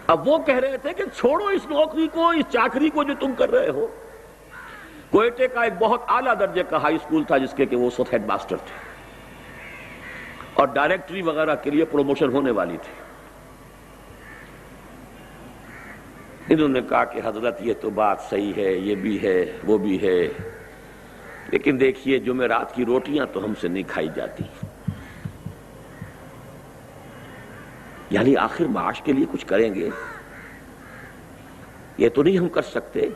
اب 0.06 0.28
وہ 0.28 0.38
کہہ 0.38 0.54
رہے 0.54 0.76
تھے 0.76 0.92
کہ 0.92 1.04
چھوڑو 1.16 1.46
اس 1.46 1.66
نوکری 1.66 2.08
کو، 2.12 2.28
اس 2.28 2.44
چاکری 2.52 2.90
کو 2.90 3.04
جو 3.04 3.14
تم 3.20 3.32
کر 3.38 3.50
رہے 3.50 3.68
ہو۔ 3.68 3.86
کوئٹے 5.10 5.48
کا 5.48 5.62
ایک 5.62 5.72
بہت 5.78 6.02
اعلیٰ 6.08 6.34
درجے 6.40 6.62
کا 6.68 6.82
ہائی 6.82 6.94
اسکول 6.94 7.24
تھا 7.24 7.38
جس 7.38 7.52
کے 7.56 7.66
کہ 7.66 7.76
وہ 7.76 7.90
ہیڈ 8.12 8.26
ماسٹر 8.26 8.56
تھے۔ 8.56 8.88
اور 10.54 10.66
ڈائریکٹری 10.66 11.22
وغیرہ 11.22 11.54
کے 11.54 11.70
لیے 11.70 11.84
پروموشن 11.84 12.32
ہونے 12.32 12.50
والی 12.50 12.76
تھی۔ 12.76 12.92
انہوں 16.54 16.68
نے 16.68 16.80
کہا 16.80 17.04
کہ 17.04 17.20
حضرت 17.24 17.62
یہ 17.62 17.72
تو 17.80 17.90
بات 17.90 18.20
صحیح 18.30 18.52
ہے، 18.56 18.72
یہ 18.72 18.94
بھی 18.94 19.22
ہے، 19.22 19.58
وہ 19.64 19.78
بھی 19.78 20.08
ہے۔ 20.08 20.28
لیکن 21.48 21.80
دیکھیے 21.80 22.18
جمعرات 22.18 22.74
کی 22.74 22.84
روٹیاں 22.84 23.26
تو 23.32 23.44
ہم 23.44 23.52
سے 23.60 23.68
نہیں 23.68 23.82
کھائی 23.88 24.08
جاتی۔ 24.14 24.44
یعنی 28.10 28.36
آخر 28.36 28.64
معاش 28.64 29.02
کے 29.02 29.12
لیے 29.12 29.26
کچھ 29.32 29.46
کریں 29.46 29.74
گے؟ 29.74 29.90
یہ 31.98 32.08
تو 32.08 32.22
نہیں 32.22 32.38
ہم 32.38 32.48
کر 32.48 32.62
سکتے۔ 32.62 33.08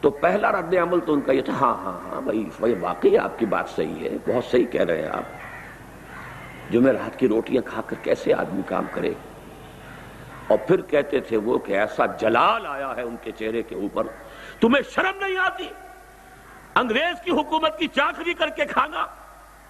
تو 0.00 0.10
پہلا 0.10 0.52
رد 0.52 0.74
عمل 0.74 1.00
تو 1.00 1.12
ان 1.12 1.20
کا 1.20 1.32
یہ 1.32 1.42
تھا 1.42 1.52
ہاں 1.52 1.74
ہاں 1.74 2.08
ہاں 2.08 2.20
بھائی، 2.20 2.74
واقعی 2.80 3.18
آپ 3.18 3.38
کی 3.38 3.46
بات 3.46 3.68
صحیح 3.68 4.08
ہے، 4.08 4.16
بہت 4.28 4.44
صحیح 4.44 4.64
کہہ 4.64 4.84
رہے 4.84 5.02
ہیں 5.02 5.08
آپ۔ 5.08 5.24
جو 6.70 6.80
میں 6.80 6.92
رات 6.92 7.18
کی 7.18 7.28
روٹیاں 7.28 7.62
کھا 7.62 7.82
کر 7.86 7.96
کیسے 8.02 8.34
آدمی 8.34 8.62
کام 8.66 8.84
کرے؟ 8.92 9.12
اور 10.48 10.58
پھر 10.66 10.80
کہتے 10.80 11.20
تھے 11.20 11.36
وہ 11.36 11.58
کہ 11.58 11.72
ایسا 11.72 12.06
جلال 12.06 12.66
آیا 12.66 12.96
ہے 12.96 13.02
ان 13.02 13.16
کے 13.22 13.32
چہرے 13.32 13.62
کے 13.62 13.74
اوپر، 13.74 14.06
تمہیں 14.60 14.82
شرم 14.90 15.24
نہیں 15.24 15.36
آتی؟ 15.36 15.68
انگریز 16.78 17.24
کی 17.24 17.30
حکومت 17.30 17.78
کی 17.78 17.86
چاکری 17.86 18.34
کر 18.34 18.48
کے 18.48 18.64
کھانا، 18.64 19.06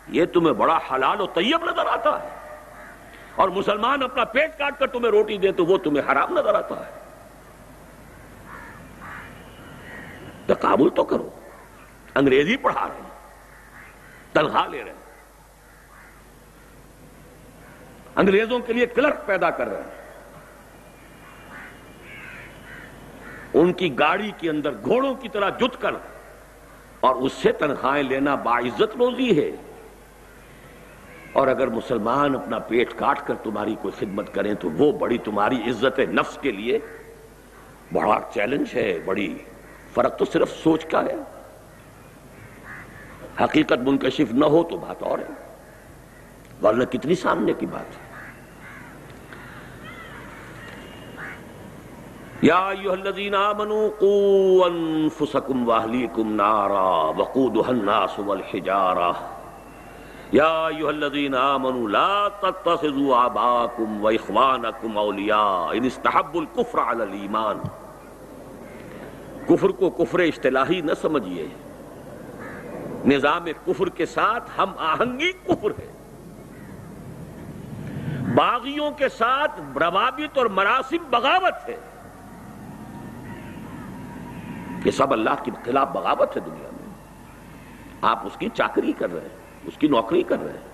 یہ 0.09 0.25
تمہیں 0.25 0.53
بڑا 0.53 0.79
حلال 0.93 1.21
و 1.21 1.27
طیب 1.27 1.65
نظر 1.65 1.87
آتا 1.87 2.23
ہے۔ 2.23 2.29
اور 3.35 3.49
مسلمان 3.49 4.03
اپنا 4.03 4.25
پیٹ 4.25 4.59
کاٹ 4.59 4.79
کر 4.79 4.87
تمہیں 4.87 5.11
روٹی 5.11 5.37
دے 5.37 5.53
تو 5.53 5.67
وہ 5.67 5.79
تمہیں 5.79 6.13
حرام 6.13 6.39
نظر 6.39 6.55
آتا 6.55 6.87
ہے۔ 6.87 6.91
تو 10.47 10.55
قابل 10.61 10.89
تو 10.89 11.05
کرو۔ 11.05 11.31
انگریزی 12.15 12.57
پڑھا 12.57 12.89
رہے 12.89 12.95
ہیں۔ 12.95 13.11
تنخواہ 14.33 14.69
لے 14.69 14.85
رہے 14.85 14.91
ہیں۔ 14.91 14.99
انگریزوں 18.17 18.59
کے 18.59 18.73
لیے 18.73 18.87
کلرک 18.87 19.27
پیدا 19.27 19.51
کر 19.51 19.67
رہے 19.67 19.83
ہیں۔ 19.83 20.11
ان 23.55 23.73
کی 23.73 23.99
گاڑی 23.99 24.31
کے 24.39 24.51
اندر 24.51 24.73
گھوڑوں 24.73 25.15
کی 25.15 25.29
طرح 25.29 25.51
جت 25.51 25.81
کر 25.81 25.93
اور 27.01 27.15
اس 27.15 27.33
سے 27.33 27.53
تنخواہیں 27.53 28.03
لینا 28.03 28.35
باعزت 28.35 28.97
روزی 28.99 29.41
ہے۔ 29.41 29.51
اور 31.33 31.49
اگر 31.49 31.67
مسلمان 31.69 32.35
اپنا 32.35 32.59
پیٹ 32.59 32.93
کاٹ 32.97 33.27
کر 33.27 33.35
تمہاری 33.35 33.75
کوئی 33.83 34.07
خدمت 34.07 34.35
کریں 34.35 34.55
تو 34.55 34.71
وہ 34.71 34.93
بڑی 34.93 35.19
تمہاری 35.19 35.57
عزت 35.57 35.99
نفس 35.99 36.39
کے 36.41 36.53
لیے۔ 36.53 36.79
بڑا 37.93 38.21
چیلنج 38.35 38.67
ہے، 38.75 38.99
بڑی 39.05 39.39
فرق 39.95 40.19
تو 40.19 40.25
صرف 40.25 40.51
سوچ 40.51 40.85
کا 40.85 41.05
ہے۔ 41.05 41.17
حقیقت 43.45 43.79
منکشف 43.83 44.35
نہ 44.35 44.45
ہو 44.45 44.63
تو 44.63 44.77
بات 44.77 45.03
اور 45.03 45.19
ہے۔ 45.19 45.57
ورنہ 46.63 46.85
کتنی 46.85 47.15
سامنے 47.15 47.53
کی 47.59 47.67
بات۔ 47.67 47.97
ہے 47.97 48.08
یا 52.43 52.57
ایوہ 52.69 52.93
الذین 52.93 53.35
آمنوا 53.35 53.89
قو 53.99 54.65
انفسکم 54.65 55.69
واہلیکم 55.69 56.35
نارا 56.35 56.83
وقودها 57.17 57.71
الناس 57.71 58.19
والحجارہ 58.27 59.09
یا 60.33 60.51
ایوہ 60.67 60.89
الذین 60.89 61.35
آمنوا 61.37 61.89
لا 61.91 62.29
تتخذوا 62.41 63.19
آباکم 63.23 64.05
و 64.05 64.09
اخوانکم 64.09 64.99
اولیاء 64.99 65.73
ان 65.73 65.91
استحب 65.91 66.37
الكفر 66.37 66.83
علی 66.85 67.03
الایمان 67.03 67.67
کفر 69.49 69.77
کو 69.79 69.91
کفر 69.99 70.21
اشتلاحی 70.21 70.81
نہ 70.85 70.99
سمجھئے 71.03 71.47
نظام 73.07 73.53
کفر 73.65 73.89
کے 73.97 74.07
ساتھ 74.09 74.59
ہم 74.59 74.79
آہنگی 74.87 75.33
کفر 75.45 75.79
ہے 75.79 75.91
باغیوں 78.35 78.91
کے 78.99 79.09
ساتھ 79.19 79.61
روابط 79.79 80.39
اور 80.39 80.47
مراسم 80.55 81.11
بغاوت 81.11 81.69
ہے 81.69 81.77
یہ 84.85 84.91
سب 84.91 85.13
اللہ 85.13 85.31
کے 85.45 85.51
خلاف 85.65 85.89
بغاوت 85.89 86.37
ہے 86.37 86.41
دنیا 86.41 86.69
میں۔ 86.73 86.93
آپ 88.03 88.27
اس 88.27 88.33
کی 88.39 88.49
چاکری 88.55 88.93
کر 88.93 89.13
رہے 89.13 89.21
ہیں، 89.21 89.37
اس 89.65 89.77
کی 89.79 89.89
نوکری 89.89 90.23
کر 90.23 90.39
رہے 90.39 90.53
ہیں۔ 90.53 90.69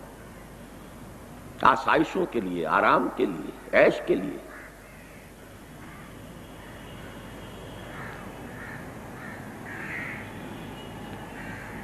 آسائشوں 1.62 2.26
کے 2.26 2.40
لیے، 2.40 2.66
آرام 2.66 3.08
کے 3.16 3.26
لیے، 3.26 3.76
عیش 3.78 4.00
کے 4.06 4.14
لیے۔ 4.14 4.36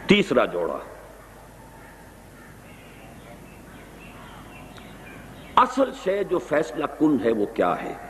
تیسرا 0.06 0.44
جوڑا۔ 0.44 0.78
اصل 5.56 5.90
شے 6.04 6.24
جو 6.24 6.38
فیصلہ 6.38 6.84
کن 6.98 7.16
ہے 7.24 7.32
وہ 7.32 7.46
کیا 7.46 7.82
ہے؟ 7.82 8.09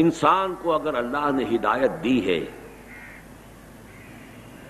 انسان 0.00 0.54
کو 0.62 0.72
اگر 0.72 0.94
اللہ 0.94 1.30
نے 1.34 1.56
ہدایت 1.56 1.90
دی 2.04 2.26
ہے، 2.26 2.46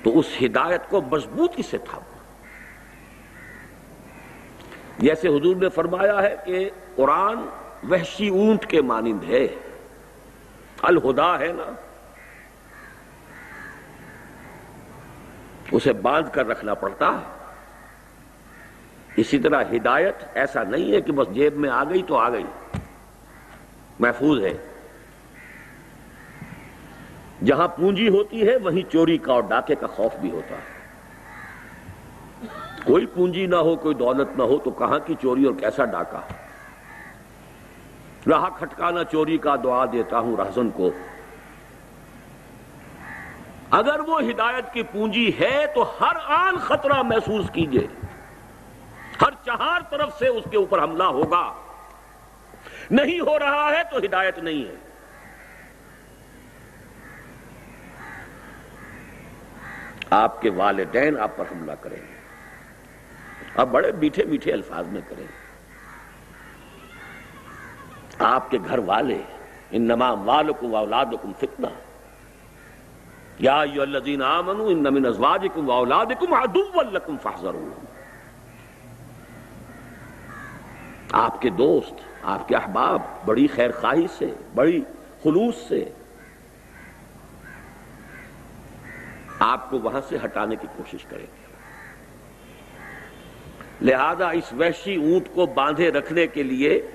تو 0.02 0.18
اس 0.18 0.26
ہدایت 0.44 0.82
کو 0.88 1.02
مضبوطی 1.02 1.62
سے 1.62 1.78
تھا 1.78 2.00
جیسے 4.98 5.28
حضور 5.28 5.56
نے 5.56 5.68
فرمایا 5.68 6.22
ہے 6.22 6.36
کہ 6.44 6.70
قرآن 6.96 7.36
وحشی 7.90 8.28
اونٹ 8.28 8.66
کے 8.66 8.82
مانند 8.82 9.24
ہے۔ 9.24 9.48
الہدا 10.82 11.38
ہے 11.38 11.46
نا۔ 11.46 11.72
اسے 15.72 15.92
باندھ 15.92 16.34
کر 16.34 16.46
رکھنا 16.46 16.74
پڑتا 16.74 17.08
ہے۔ 17.08 17.54
اسی 19.16 19.38
طرح 19.38 19.62
ہدایت 19.62 20.14
ایسا 20.34 20.62
نہیں 20.62 20.92
ہے 20.92 21.00
کہ 21.00 21.12
بس 21.12 21.28
جیب 21.34 21.56
میں 21.56 21.70
آ 21.70 21.84
گئی 21.84 22.02
تو 22.02 22.16
آ 22.16 22.30
گئی۔ 22.30 22.46
محفوظ 24.00 24.44
ہے۔ 24.44 24.67
جہاں 27.44 27.68
پونجی 27.68 28.08
ہوتی 28.08 28.48
ہے، 28.48 28.56
وہیں 28.56 28.92
چوری 28.92 29.18
کا 29.18 29.32
اور 29.32 29.42
ڈاکے 29.42 29.74
کا 29.74 29.86
خوف 29.86 30.16
بھی 30.16 30.30
ہوتا 30.30 30.54
ہے۔ 30.54 30.78
کوئی 32.84 33.06
پونجی 33.06 33.46
نہ 33.46 33.56
ہو، 33.56 33.76
کوئی 33.76 33.94
دولت 33.94 34.38
نہ 34.38 34.42
ہو، 34.42 34.58
تو 34.58 34.70
کہاں 34.70 34.98
کی 34.98 35.14
چوری 35.22 35.44
اور 35.44 35.54
کیسا 35.54 35.84
ڈاکہ؟ 35.84 36.18
رہا 38.28 38.48
کھٹکانا، 38.48 39.04
چوری 39.04 39.38
کا 39.38 39.56
دعا 39.64 39.84
دیتا 39.92 40.18
ہوں 40.18 40.36
رہزن 40.36 40.70
کو۔ 40.70 40.90
اگر 43.70 44.00
وہ 44.00 44.20
ہدایت 44.20 44.72
کی 44.72 44.82
پونجی 44.82 45.32
ہے، 45.40 45.66
تو 45.74 45.92
ہر 46.00 46.16
آن 46.24 46.56
خطرہ 46.58 47.02
محسوس 47.02 47.50
کیجیے۔ 47.52 47.86
ہر 49.20 49.30
چہار 49.46 49.80
طرف 49.90 50.18
سے 50.18 50.28
اس 50.28 50.44
کے 50.50 50.56
اوپر 50.56 50.82
حملہ 50.82 51.04
ہوگا۔ 51.04 51.52
نہیں 52.90 53.20
ہو 53.20 53.38
رہا 53.38 53.70
ہے 53.70 53.82
تو 53.90 53.98
ہدایت 53.98 54.38
نہیں 54.38 54.68
ہے۔ 54.68 54.87
آپ 60.10 60.42
کے 60.42 60.50
والدین 60.50 61.20
آپ 61.20 61.30
پر 61.36 61.44
حملہ 61.52 61.72
کریں۔ 61.80 61.96
گے 61.96 62.18
آپ 63.56 63.66
بڑے 63.66 63.92
میٹھے 63.92 64.24
میٹھے 64.24 64.52
الفاظ 64.52 64.86
میں 64.86 65.00
کریں۔ 65.08 65.26
آپ 68.18 68.50
کے 68.50 68.58
گھر 68.68 68.78
والے 68.78 69.22
ان 69.70 69.82
نمام 69.82 70.28
والکم 70.28 70.74
واولادکم 70.74 71.32
فتنہ۔ 71.38 71.66
یا 73.38 73.60
ایو 73.60 73.82
الذین 73.82 74.22
آمنوا 74.22 74.66
ان 74.70 74.82
من 74.82 75.06
ازواجکم 75.06 75.68
واولادکم 75.68 76.34
عدو 76.34 76.82
لکم 76.82 77.16
فاحذروا 77.22 77.86
آپ 81.12 81.42
کے 81.42 81.50
دوست، 81.50 81.94
آپ 82.22 82.48
کے 82.48 82.56
احباب 82.56 83.02
بڑی 83.24 83.46
خیر 83.46 83.70
خواہی 83.80 84.06
سے، 84.18 84.34
بڑی 84.54 84.82
خلوص 85.22 85.54
سے 85.68 85.92
آپ 89.38 89.70
کو 89.70 89.78
وہاں 89.78 90.00
سے 90.08 90.16
ہٹانے 90.24 90.56
کی 90.56 90.66
کوشش 90.76 91.04
کریں۔ 91.04 91.26
گے 91.26 91.48
لہذا 93.80 94.28
اس 94.28 94.52
وحشی 94.52 94.94
اونٹ 94.94 95.28
کو 95.34 95.46
باندھے 95.46 95.90
رکھنے 95.90 96.26
کے 96.26 96.42
لیے 96.42 96.90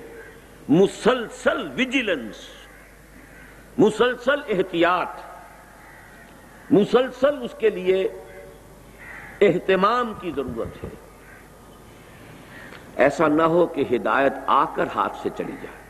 مسلسل 0.68 1.70
ویجیلنس 1.74 2.36
مسلسل 3.78 4.40
احتیاط، 4.48 5.20
مسلسل 6.70 7.42
اس 7.42 7.54
کے 7.58 7.70
لیے 7.70 8.08
اہتمام 9.40 10.14
کی 10.20 10.32
ضرورت 10.36 10.84
ہے۔ 10.84 10.88
ایسا 12.96 13.28
نہ 13.28 13.42
ہو 13.42 13.66
کہ 13.66 13.84
ہدایت 13.92 14.32
آ 14.46 14.64
کر 14.64 14.84
ہاتھ 14.94 15.16
سے 15.22 15.28
چلی 15.36 15.52
جائے۔ 15.52 15.84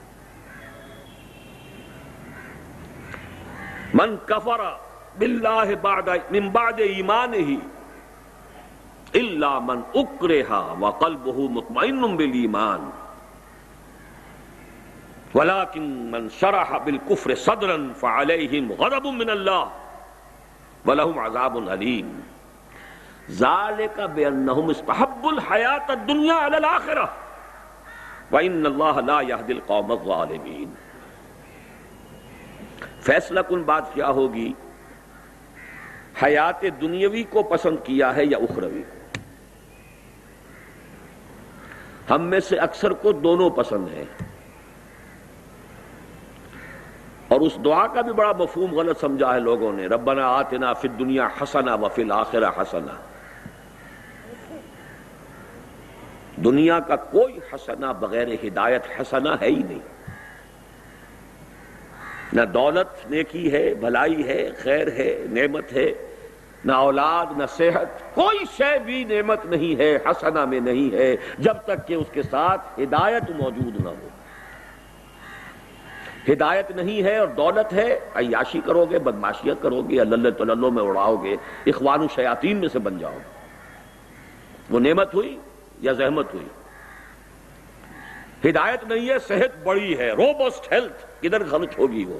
من 3.94 4.16
کفرا 4.26 4.76
باللہ 5.18 5.74
بعد 5.82 6.08
من 6.30 6.48
بعد 6.52 6.80
ایمان 6.88 7.34
ہی 7.34 7.56
الا 9.20 9.58
من 9.70 9.80
اکرہا 10.02 10.60
وقلبہ 10.80 11.48
مطمئن 11.56 12.16
بالایمان. 12.16 12.90
ولكن 15.34 16.10
من 16.10 16.28
شرح 16.40 16.76
بالكفر 16.84 17.34
صدرا 17.44 17.76
فعليهم 18.00 18.72
غضب 18.82 19.06
من 19.06 19.30
الله 19.30 19.70
ولهم 20.90 21.18
عذاب 21.18 21.56
عليم 21.68 22.12
ذلك 23.40 24.00
بانهم 24.18 24.70
استحبوا 24.70 25.32
الحياه 25.32 25.92
الدنيا 25.96 26.34
على 26.34 26.56
الاخره 26.56 27.08
وان 28.30 28.66
الله 28.66 29.00
لا 29.00 29.20
يهدي 29.30 29.52
القوم 29.52 29.92
الظالمين 29.96 30.74
فیصلہ 33.08 33.40
کن 33.48 33.62
بات 33.72 33.92
کیا 33.94 34.08
ہوگی؟ 34.20 34.52
حیات 36.22 36.64
دنیاوی 36.80 37.22
کو 37.22 37.42
پسند 37.42 37.76
کیا 37.84 38.16
ہے 38.16 38.24
یا 38.24 38.38
اخروی؟ 38.38 38.82
کو 38.82 39.04
ہم 42.10 42.22
میں 42.22 42.40
سے 42.40 42.56
اکثر 42.56 42.90
کو 42.90 43.12
دونوں 43.12 43.50
پسند 43.50 43.92
ہیں۔ 43.92 44.04
اور 47.28 47.40
اس 47.40 47.52
دعا 47.64 47.86
کا 47.86 48.00
بھی 48.00 48.12
بڑا 48.12 48.32
مفہوم 48.32 48.74
غلط 48.74 49.00
سمجھا 49.00 49.34
ہے 49.34 49.40
لوگوں 49.40 49.72
نے۔ 49.72 49.86
ربنا 49.86 50.26
آتنا 50.26 50.72
فی 50.72 50.88
الدنیا 50.88 51.28
حسنا 51.42 51.74
و 51.74 51.88
فی 51.88 52.02
الاخرہ 52.02 52.50
حسنا 52.56 52.94
دنیا 56.44 56.80
کا 56.80 56.96
کوئی 56.96 57.38
حسنا 57.52 57.92
بغیر 57.92 58.28
ہدایت 58.28 58.82
حسنا 59.00 59.40
ہے 59.40 59.46
ہی 59.46 59.54
نہیں۔ 59.54 59.93
نہ 62.34 62.40
دولت 62.42 63.10
نیکی 63.10 63.52
ہے، 63.52 63.74
بھلائی 63.74 64.28
ہے، 64.28 64.50
خیر 64.62 64.88
ہے، 64.88 65.24
نعمت 65.30 65.72
ہے، 65.72 65.92
نہ 66.64 66.72
اولاد، 66.72 67.26
نہ 67.36 67.44
صحت، 67.56 68.14
کوئی 68.14 68.38
شے 68.56 68.78
بھی 68.84 69.04
نعمت 69.04 69.46
نہیں 69.46 69.78
ہے، 69.78 69.96
حسنہ 69.96 70.44
میں 70.44 70.60
نہیں 70.60 70.94
ہے، 70.94 71.16
جب 71.38 71.54
تک 71.64 71.88
کہ 71.88 71.94
اس 71.94 72.06
کے 72.12 72.22
ساتھ 72.22 72.80
ہدایت 72.80 73.30
موجود 73.30 73.80
نہ 73.80 73.88
ہو۔ 73.88 74.08
ہدایت 76.32 76.70
نہیں 76.70 77.02
ہے 77.02 77.18
اور 77.18 77.28
دولت 77.28 77.72
ہے، 77.72 77.98
عیاشی 78.14 78.60
کرو 78.64 78.84
گے 78.84 78.98
بدماشیاں 78.98 79.54
کرو 79.62 79.82
گے 79.82 80.00
اللہ 80.00 80.30
تلو 80.30 80.70
میں 80.70 80.82
اڑاؤ 80.82 81.16
گے 81.16 81.36
اخوان 81.66 82.00
و 82.00 82.06
شیاطین 82.14 82.56
میں 82.56 82.68
سے 82.68 82.78
بن 82.78 82.98
جاؤ 82.98 83.12
گے 83.12 83.32
وہ 84.70 84.80
نعمت 84.80 85.14
ہوئی 85.14 85.38
یا 85.80 85.92
زحمت 85.92 86.34
ہوئی؟ 86.34 86.46
ہدایت 88.44 88.84
نہیں 88.84 89.08
ہے، 89.08 89.18
صحت 89.18 89.64
بڑی 89.64 89.98
ہے 89.98 90.10
روبسٹ 90.10 90.72
ہیلتھ 90.72 91.22
کدھر 91.22 91.48
خرچ 91.48 91.78
ہوگی 91.78 92.04
وہ؟ 92.04 92.18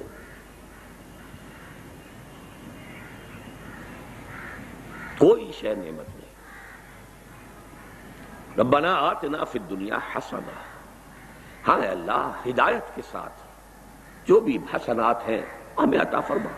کوئی 5.17 5.51
شے 5.59 5.75
نعمت 5.75 6.09
نہیں۔ 6.09 6.25
ربنا 8.57 8.95
آتنا 8.95 9.43
فی 9.43 9.59
الدنیا 9.59 9.97
حسنا 10.15 10.51
ہاں 11.67 11.77
اللہ، 11.77 12.31
ہدایت 12.45 12.95
کے 12.95 13.01
ساتھ 13.11 13.41
جو 14.25 14.39
بھی 14.39 14.57
حسنات 14.73 15.27
ہیں، 15.27 15.41
ہمیں 15.77 15.99
عطا 15.99 16.19
فرما۔ 16.19 16.51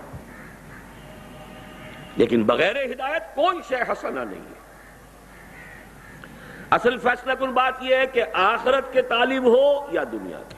لیکن 2.16 2.44
بغیر 2.44 2.86
ہدایت 2.86 3.36
کوئی 3.36 3.60
شے 3.68 3.76
حسنا 3.76 4.24
نہیں 4.24 4.42
ہے۔ 4.42 4.57
اصل 6.72 6.98
فیصلہ 6.98 7.34
کن 7.34 7.52
بات 7.54 7.84
یہ 7.84 7.96
ہے 7.96 8.06
کہ 8.14 8.24
آخرت 8.34 8.92
کے 8.94 9.02
تعلیم 9.10 9.46
ہو 9.46 9.68
یا 9.92 10.04
دنیا 10.12 10.38
کی 10.50 10.56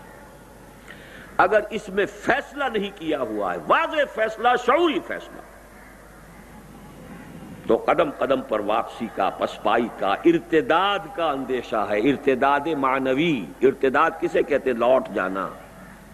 اگر 1.37 1.61
اس 1.69 1.89
میں 1.89 2.05
فیصلہ 2.05 2.63
نہیں 2.73 2.89
کیا 2.95 3.19
ہوا 3.19 3.53
ہے، 3.53 3.59
واضح 3.67 4.03
فیصلہ، 4.15 4.47
شعوری 4.65 4.99
فیصلہ۔ 5.07 5.41
تو 7.67 7.77
قدم 7.77 8.09
قدم 8.17 8.41
پر 8.41 8.59
واپسی 8.65 9.07
کا، 9.15 9.29
پسپائی 9.29 9.87
کا، 9.99 10.13
ارتداد 10.25 10.99
کا 11.15 11.29
اندیشہ 11.31 11.85
ہے۔ 11.89 11.99
ارتداد 12.09 12.67
معنوی، 12.77 13.45
ارتداد 13.61 14.11
کسے 14.19 14.43
کہتے 14.43 14.73
لوٹ 14.73 15.09
جانا، 15.15 15.47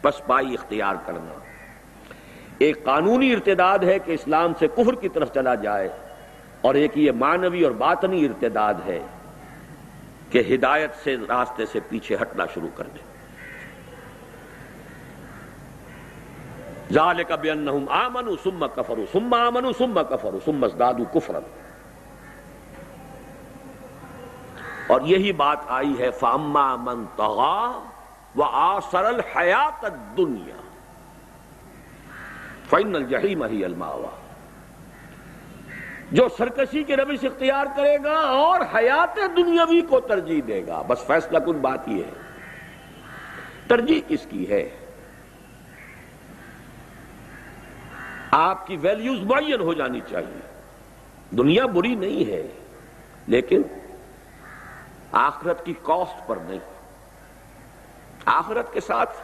پسپائی 0.02 0.54
اختیار 0.54 0.96
کرنا۔ 1.06 1.40
ایک 2.58 2.84
قانونی 2.84 3.34
ارتداد 3.34 3.80
ہے 3.80 4.00
کہ 4.00 4.12
اسلام 4.12 4.54
سے 4.60 4.68
کفر 4.76 4.96
کی 4.96 5.10
طرف 5.10 5.34
چلا 5.34 5.56
جائے، 5.64 5.90
اور 6.62 6.76
ایک 6.76 6.98
یہ 6.98 7.12
معنوی 7.12 7.64
اور 7.64 7.72
باطنی 7.80 8.26
ارتداد 8.26 8.74
ہے۔ 8.86 9.00
کہ 10.36 10.56
ہدایت 10.56 10.92
سے 11.04 11.16
راستے 11.28 11.66
سے 11.66 11.80
پیچھے 11.90 12.16
ہٹنا 12.22 12.46
شروع 12.54 12.70
کر 12.76 12.84
دے۔ 12.84 13.00
ذالک 16.94 17.32
بانہم 17.32 17.86
آمنوا 17.90 18.36
ثم 18.44 18.66
کفروا، 18.76 19.06
ثم 19.12 19.34
آمنوا، 19.34 19.72
ثم 19.78 20.00
کفروا، 20.10 20.40
ثم 20.46 20.64
ازدادوا 20.64 21.14
کفرا۔ 21.14 21.40
اور 24.88 25.02
یہی 25.02 25.32
بات 25.32 25.58
آئی 25.68 26.00
ہے 26.00 26.12
فاما 26.12 26.76
من 26.76 27.06
طغا 27.16 27.84
وآثر 28.36 29.06
الحیات 29.06 29.86
الدنیا 29.86 30.62
فإن 32.70 32.96
الجحیم 32.96 33.44
ہی 33.44 33.66
الماوا 33.66 34.25
جو 36.12 36.28
سرکشی 36.38 36.84
کے 36.84 36.96
روش 36.96 37.24
اختیار 37.24 37.66
کرے 37.78 37.98
گا 38.04 38.20
اور 38.20 38.60
حیات 38.76 39.16
دنیاوی 39.38 39.82
کو 39.82 40.00
ترجیح 40.00 40.42
دے 40.48 40.68
گا۔ 40.68 40.82
بس 40.88 41.06
فیصلہ 41.08 41.40
کن 41.40 41.52
بات 41.52 41.88
یہ 41.88 42.04
ہے۔ 42.04 42.12
ترجیح 43.68 44.02
کس 44.08 44.26
کی 44.30 44.50
ہے؟ 44.50 44.70
آپ 48.32 48.68
کی 48.68 48.78
ویلیوز 48.78 49.20
معین 49.22 49.62
ہو 49.62 49.74
جانی 49.74 50.00
چاہیے۔ 50.10 50.62
دنیا 51.32 51.66
بری 51.66 51.96
نہیں 51.96 52.32
ہے، 52.32 52.48
لیکن 53.28 53.62
آخرت 55.12 55.66
کی 55.66 55.74
کاسٹ 55.84 56.28
پر 56.28 56.38
نہیں۔ 56.38 56.60
آخرت 58.26 58.74
کے 58.74 58.80
ساتھ 58.80 59.18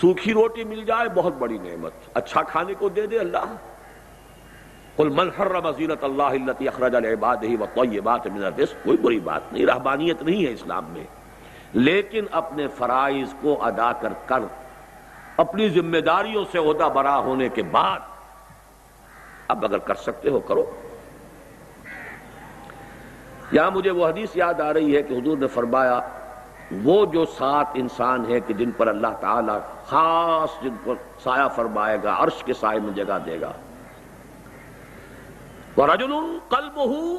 سوکھی 0.00 0.32
روٹی 0.32 0.64
مل 0.64 0.84
جائے، 0.84 1.08
بہت 1.14 1.32
بڑی 1.32 1.58
نعمت۔ 1.58 1.92
اچھا 2.14 2.42
کھانے 2.42 2.74
کو 2.74 2.88
دے 2.88 3.06
دے 3.06 3.18
اللہ۔ 3.18 3.69
قل 5.00 5.08
من 5.08 5.28
حرم 5.38 5.70
زینت 5.70 6.04
اللہ 6.04 6.22
التي 6.22 6.68
اخرج 6.68 6.96
لعباده 6.96 7.54
والطیبات 7.60 8.26
من 8.26 8.44
الرزق، 8.44 8.74
کوئی 8.84 8.96
بری 8.96 9.20
بات 9.20 9.52
نہیں، 9.52 9.66
رہبانیت 9.66 10.22
نہیں 10.22 10.46
ہے 10.46 10.52
اسلام 10.52 10.84
میں۔ 10.88 11.04
لیکن 11.72 12.24
اپنے 12.30 12.68
فرائض 12.68 13.34
کو 13.40 13.64
ادا 13.64 13.92
کر 13.92 14.12
کر، 14.26 14.38
اپنی 15.36 15.68
ذمہ 15.68 15.98
داریوں 15.98 16.44
سے 16.52 16.58
عہدہ 16.58 16.84
برا 16.94 17.18
ہونے 17.18 17.48
کے 17.48 17.62
بعد، 17.62 17.98
اب 19.48 19.64
اگر 19.64 19.78
کر 19.78 19.94
سکتے 19.94 20.28
ہو، 20.28 20.40
کرو۔ 20.40 20.70
یہاں 23.52 23.70
مجھے 23.70 23.90
وہ 23.90 24.08
حدیث 24.08 24.28
یاد 24.34 24.60
آ 24.60 24.72
رہی 24.72 24.96
ہے 24.96 25.02
کہ 25.02 25.14
حضور 25.14 25.38
نے 25.38 25.46
فرمایا، 25.46 26.00
وہ 26.84 27.06
جو 27.06 27.24
سات 27.24 27.66
انسان 27.74 28.24
ہیں 28.24 28.40
کہ 28.46 28.54
جن 28.54 28.70
پر 28.70 28.86
اللہ 28.86 29.14
تعالی 29.20 29.58
خاص 29.86 30.62
جن 30.62 30.74
پر 30.84 30.94
سایہ 31.22 31.48
فرمائے 31.48 31.98
گا، 32.02 32.16
عرش 32.18 32.44
کے 32.44 32.52
سائے 32.52 32.80
میں 32.80 32.92
جگہ 32.92 33.18
دے 33.26 33.40
گا۔ 33.40 33.52
وَرَجُلٌ 35.80 36.12
قَلْبُهُ 36.48 37.16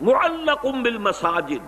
مُعَلَّقٌ 0.00 0.82
بِالْمَسَاجِدِ. 0.82 1.64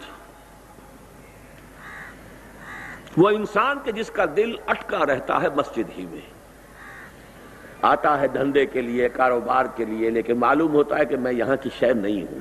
وہ 3.16 3.30
انسان 3.30 3.78
کے 3.84 3.92
جس 3.92 4.10
کا 4.10 4.24
دل 4.36 4.56
اٹکا 4.66 5.06
رہتا 5.06 5.42
ہے 5.42 5.48
مسجد 5.56 5.98
ہی 5.98 6.06
میں. 6.06 6.20
آتا 7.82 8.20
ہے 8.20 8.28
دھندے 8.28 8.66
کے 8.66 8.80
لیے، 8.80 9.08
کاروبار 9.08 9.64
کے 9.76 9.84
لیے، 9.84 10.10
لیکن 10.10 10.36
معلوم 10.36 10.72
ہوتا 10.72 10.98
ہے 10.98 11.04
کہ 11.04 11.16
میں 11.16 11.32
یہاں 11.32 11.56
کی 11.62 11.70
شہر 11.78 11.94
نہیں 11.94 12.22
ہوں. 12.22 12.38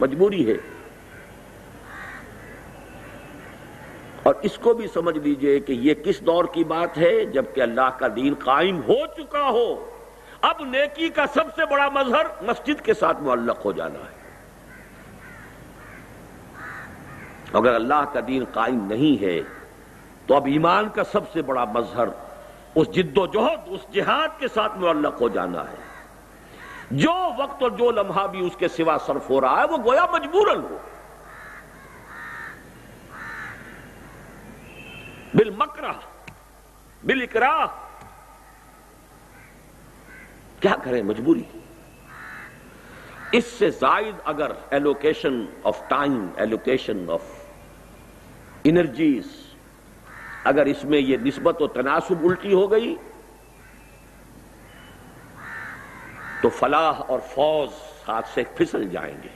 مجبوری 0.00 0.52
ہے. 0.52 0.56
اور 4.22 4.34
اس 4.42 4.58
کو 4.58 4.74
بھی 4.74 4.86
سمجھ 4.88 5.18
لیجیے 5.18 5.60
کہ 5.60 5.72
یہ 5.72 5.94
کس 5.94 6.20
دور 6.20 6.44
کی 6.44 6.64
بات 6.64 6.98
ہے؟ 6.98 7.24
جبکہ 7.24 7.60
اللہ 7.60 7.90
کا 7.98 8.06
دین 8.16 8.34
قائم 8.34 8.82
ہو 8.82 9.06
چکا 9.06 9.48
ہو. 9.48 9.99
اب 10.40 10.56
نیکی 10.60 11.08
کا 11.08 11.26
سب 11.26 11.44
سے 11.56 11.66
بڑا 11.66 11.88
مظہر 11.88 12.26
مسجد 12.42 12.84
کے 12.84 12.94
ساتھ 12.94 13.22
معلق 13.22 13.64
ہو 13.64 13.72
جانا 13.72 13.98
ہے۔ 13.98 14.20
اگر 17.52 17.74
اللہ 17.74 18.04
کا 18.12 18.20
دین 18.26 18.44
قائم 18.52 18.84
نہیں 18.84 19.22
ہے، 19.22 19.40
تو 20.26 20.36
اب 20.36 20.46
ایمان 20.46 20.88
کا 20.88 21.04
سب 21.04 21.32
سے 21.32 21.42
بڑا 21.42 21.64
مظہر 21.64 22.08
اس 22.74 22.90
جد 22.90 23.18
و 23.18 23.26
جہد، 23.26 23.60
اس 23.66 23.80
جہاد 23.92 24.28
کے 24.38 24.48
ساتھ 24.48 24.78
معلق 24.78 25.20
ہو 25.20 25.28
جانا 25.28 25.70
ہے۔ 25.70 25.76
جو 26.90 27.12
وقت 27.38 27.62
اور 27.62 27.70
جو 27.70 27.90
لمحہ 27.90 28.26
بھی 28.26 28.46
اس 28.46 28.56
کے 28.56 28.68
سوا 28.68 28.96
صرف 29.06 29.30
ہو 29.30 29.40
رہا 29.40 29.60
ہے، 29.60 29.64
وہ 29.64 29.76
گویا 29.84 30.06
مجبورن 30.06 30.60
ہو۔ 30.60 30.78
بالمکرہ 35.34 35.92
بالاکراہ 37.04 37.66
کیا 40.60 40.74
کریں 40.82 41.02
مجبوری؟ 41.02 41.42
اس 43.32 43.44
سے 43.44 43.70
زائد 43.70 44.14
اگر 44.24 44.50
allocation 44.70 45.46
of 45.64 45.88
time 45.88 46.28
allocation 46.36 47.10
of 47.10 47.22
energies 48.64 49.24
اگر 50.44 50.66
اس 50.66 50.84
میں 50.84 50.98
یہ 50.98 51.16
نسبت 51.16 51.62
و 51.62 51.66
تناسب 51.66 52.24
الٹی 52.24 52.54
ہو 52.54 52.70
گئی، 52.70 52.96
تو 56.42 56.48
فلاح 56.48 57.02
اور 57.08 57.18
فوز 57.18 57.70
ہاتھ 58.08 58.28
سے 58.28 58.42
پھسل 58.56 58.88
جائیں 58.88 59.14
گے۔ 59.22 59.28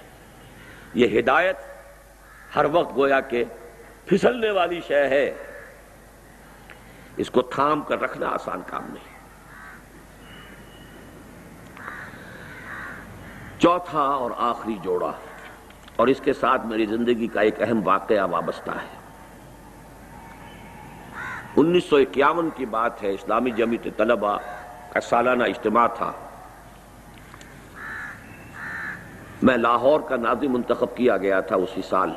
یہ 0.94 1.20
ہدایت 1.20 1.56
ہر 2.56 2.64
وقت 2.72 2.96
گویا 2.96 3.20
کہ 3.20 3.44
پھسلنے 4.04 4.50
والی 4.50 4.80
شے 4.87 5.08
ہے۔ 5.08 5.34
اس 7.16 7.30
کو 7.30 7.42
تھام 7.42 7.82
کر 7.82 8.00
رکھنا 8.00 8.28
آسان 8.28 8.62
کام 8.66 8.84
نہیں۔ 8.84 9.13
چوتھا 13.58 14.00
اور 14.00 14.30
آخری 14.38 14.76
جوڑا 14.82 15.12
اور 15.96 16.08
اس 16.08 16.20
کے 16.20 16.32
ساتھ 16.32 16.66
میری 16.66 16.86
زندگی 16.86 17.26
کا 17.26 17.40
ایک 17.40 17.62
اہم 17.62 17.80
واقعہ 17.84 18.26
وابستہ 18.30 18.70
ہے۔ 18.70 18.96
انیس 21.56 21.84
سو 21.84 21.96
اکیاون 21.96 22.48
کی 22.56 22.66
بات 22.66 23.02
ہے، 23.02 23.10
اسلامی 23.10 23.50
جمعیت 23.50 23.96
طلبہ 23.96 24.38
کا 24.92 25.00
سالانہ 25.00 25.44
اجتماع 25.44 25.86
تھا۔ 25.86 26.12
میں 29.42 29.56
لاہور 29.56 30.00
کا 30.00 30.16
ناظم 30.16 30.52
منتخب 30.52 30.96
کیا 30.96 31.16
گیا 31.16 31.40
تھا 31.40 31.56
اسی 31.56 31.82
سال۔ 31.88 32.10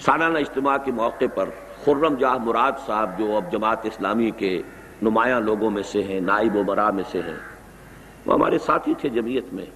سالانہ 0.00 0.38
اجتماع 0.38 0.76
کے 0.76 0.92
موقع 0.92 1.24
پر 1.34 1.48
خرم 1.84 2.14
جاہ 2.14 2.34
مراد 2.34 2.72
صاحب 2.86 3.18
جو 3.18 3.36
اب 3.36 3.52
جماعت 3.52 3.86
اسلامی 3.86 4.30
کے 4.30 4.62
نمایاں 5.02 5.40
لوگوں 5.40 5.70
میں 5.70 5.82
سے 5.82 6.02
ہیں، 6.02 6.20
نائب 6.20 6.56
و 6.56 6.62
برا 6.62 6.90
میں 6.90 7.04
سے 7.10 7.22
ہیں 7.22 7.51
وہ 8.26 8.34
ہمارے 8.34 8.58
ساتھی 8.58 8.94
تھے 8.98 9.08
جمعیت 9.08 9.44
میں۔ 9.52 9.66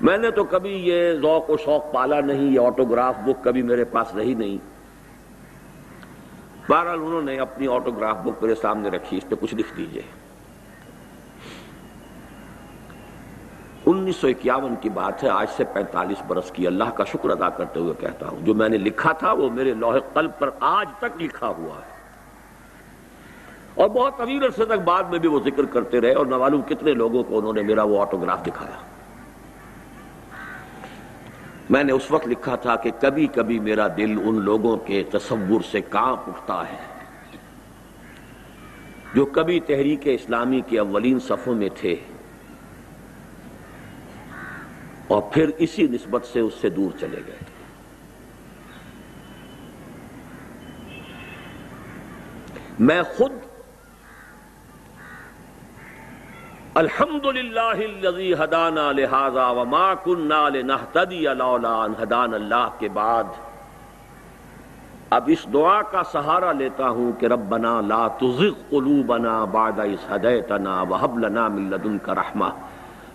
میں 0.00 0.18
نے 0.18 0.30
تو 0.30 0.44
کبھی 0.44 0.70
یہ 0.70 1.12
ذوق 1.12 1.50
و 1.50 1.56
شوق 1.56 1.92
پالا 1.92 2.20
نہیں، 2.20 2.42
یہ 2.42 2.60
آٹوگراف 2.60 3.14
بک 3.24 3.44
کبھی 3.44 3.62
میرے 3.62 3.84
پاس 3.84 4.14
رہی 4.14 4.34
نہیں۔ 4.34 4.56
بہرحال 6.68 6.98
انہوں 6.98 7.22
نے 7.22 7.38
اپنی 7.38 7.66
آٹوگراف 7.66 8.16
بک 8.16 8.42
میرے 8.42 8.54
سامنے 8.54 8.88
رکھی، 8.88 9.16
اس 9.16 9.28
پہ 9.28 9.34
کچھ 9.40 9.54
لکھ 9.54 9.76
دیجیے۔ 9.76 10.02
انیس 13.86 14.16
سو 14.16 14.26
اکیاون 14.26 14.74
کی 14.80 14.88
بات 14.88 15.24
ہے، 15.24 15.28
آج 15.28 15.46
سے 15.56 15.64
پینتالیس 15.64 16.22
برس 16.26 16.50
کی۔ 16.50 16.66
اللہ 16.66 16.90
کا 16.94 17.04
شکر 17.04 17.30
ادا 17.30 17.48
کرتے 17.48 17.80
ہوئے 17.80 17.94
کہتا 18.00 18.28
ہوں، 18.28 18.38
جو 18.40 18.54
میں 18.54 18.68
نے 18.68 18.78
لکھا 18.78 19.12
تھا 19.12 19.32
وہ 19.32 19.50
میرے 19.50 19.74
لوہے 19.74 20.00
قلب 20.12 20.30
پر 20.38 20.50
آج 20.60 20.88
تک 20.98 21.22
لکھا 21.22 21.46
ہوا 21.46 21.76
ہے۔ 21.76 21.91
اور 23.74 23.88
بہت 23.88 24.18
طویل 24.18 24.44
عرصے 24.44 24.64
تک 24.64 24.80
بعد 24.84 25.02
میں 25.02 25.18
بھی 25.18 25.28
وہ 25.28 25.40
ذکر 25.44 25.64
کرتے 25.64 26.00
رہے 26.00 26.12
اور 26.12 26.26
نہ 26.26 26.36
معلوم 26.36 26.62
کتنے 26.62 26.92
لوگوں 26.92 27.22
کو 27.24 27.38
انہوں 27.38 27.52
نے 27.52 27.62
میرا 27.62 27.82
وہ 27.82 28.00
آٹوگراف 28.00 28.46
دکھایا۔ 28.46 28.76
میں 31.70 31.84
نے 31.84 31.92
اس 31.92 32.10
وقت 32.10 32.28
لکھا 32.28 32.56
تھا 32.56 32.76
کہ 32.76 32.90
کبھی 33.00 33.26
کبھی 33.26 33.58
میرا 33.58 33.88
دل 33.88 34.18
ان 34.24 34.34
لوگوں 34.34 34.76
کے 34.76 35.02
تصور 35.02 35.60
سے 35.70 35.80
کانپ 35.80 36.28
اٹھتا 36.28 36.62
ہے 36.72 36.92
جو 39.14 39.24
کبھی 39.24 39.60
تحریک 39.60 40.00
اسلامی 40.04 40.60
کے 40.66 40.78
اولین 40.78 41.18
صفوں 41.20 41.54
میں 41.54 41.68
تھے 41.80 41.94
اور 45.06 45.22
پھر 45.22 45.50
اسی 45.58 45.86
نسبت 45.86 46.24
سے 46.24 46.40
اس 46.40 46.54
سے 46.60 46.70
دور 46.70 46.98
چلے 47.00 47.20
گئے۔ 47.26 47.38
میں 52.78 53.02
خود 53.02 53.32
الحمد 56.74 57.26
للہ 57.26 58.42
ہدانا 58.42 58.92
لہذا 58.92 59.50
وما 59.50 59.94
کننا 59.94 60.48
لنہتدی 60.48 61.20
لولا 61.20 61.82
ان 61.82 61.92
ہدان 62.02 62.34
اللہ 62.34 62.68
کے 62.78 62.88
بعد۔ 62.88 63.24
اب 65.10 65.24
اس 65.26 65.46
دعا 65.52 65.82
کا 65.82 66.02
سہارا 66.02 66.52
لیتا 66.52 66.88
ہوں 66.88 67.12
کہ 67.12 67.26
ربنا 67.26 67.80
لا 67.80 68.08
تزغ 68.08 68.52
قلوبنا 68.70 69.44
بعد 69.44 69.78
اس 69.78 70.10
ہدیتنا 70.10 70.82
وحب 70.82 71.18
لنا 71.18 71.48
من 71.48 71.70
لدنک 71.70 72.10
رحمہ۔ 72.10 72.48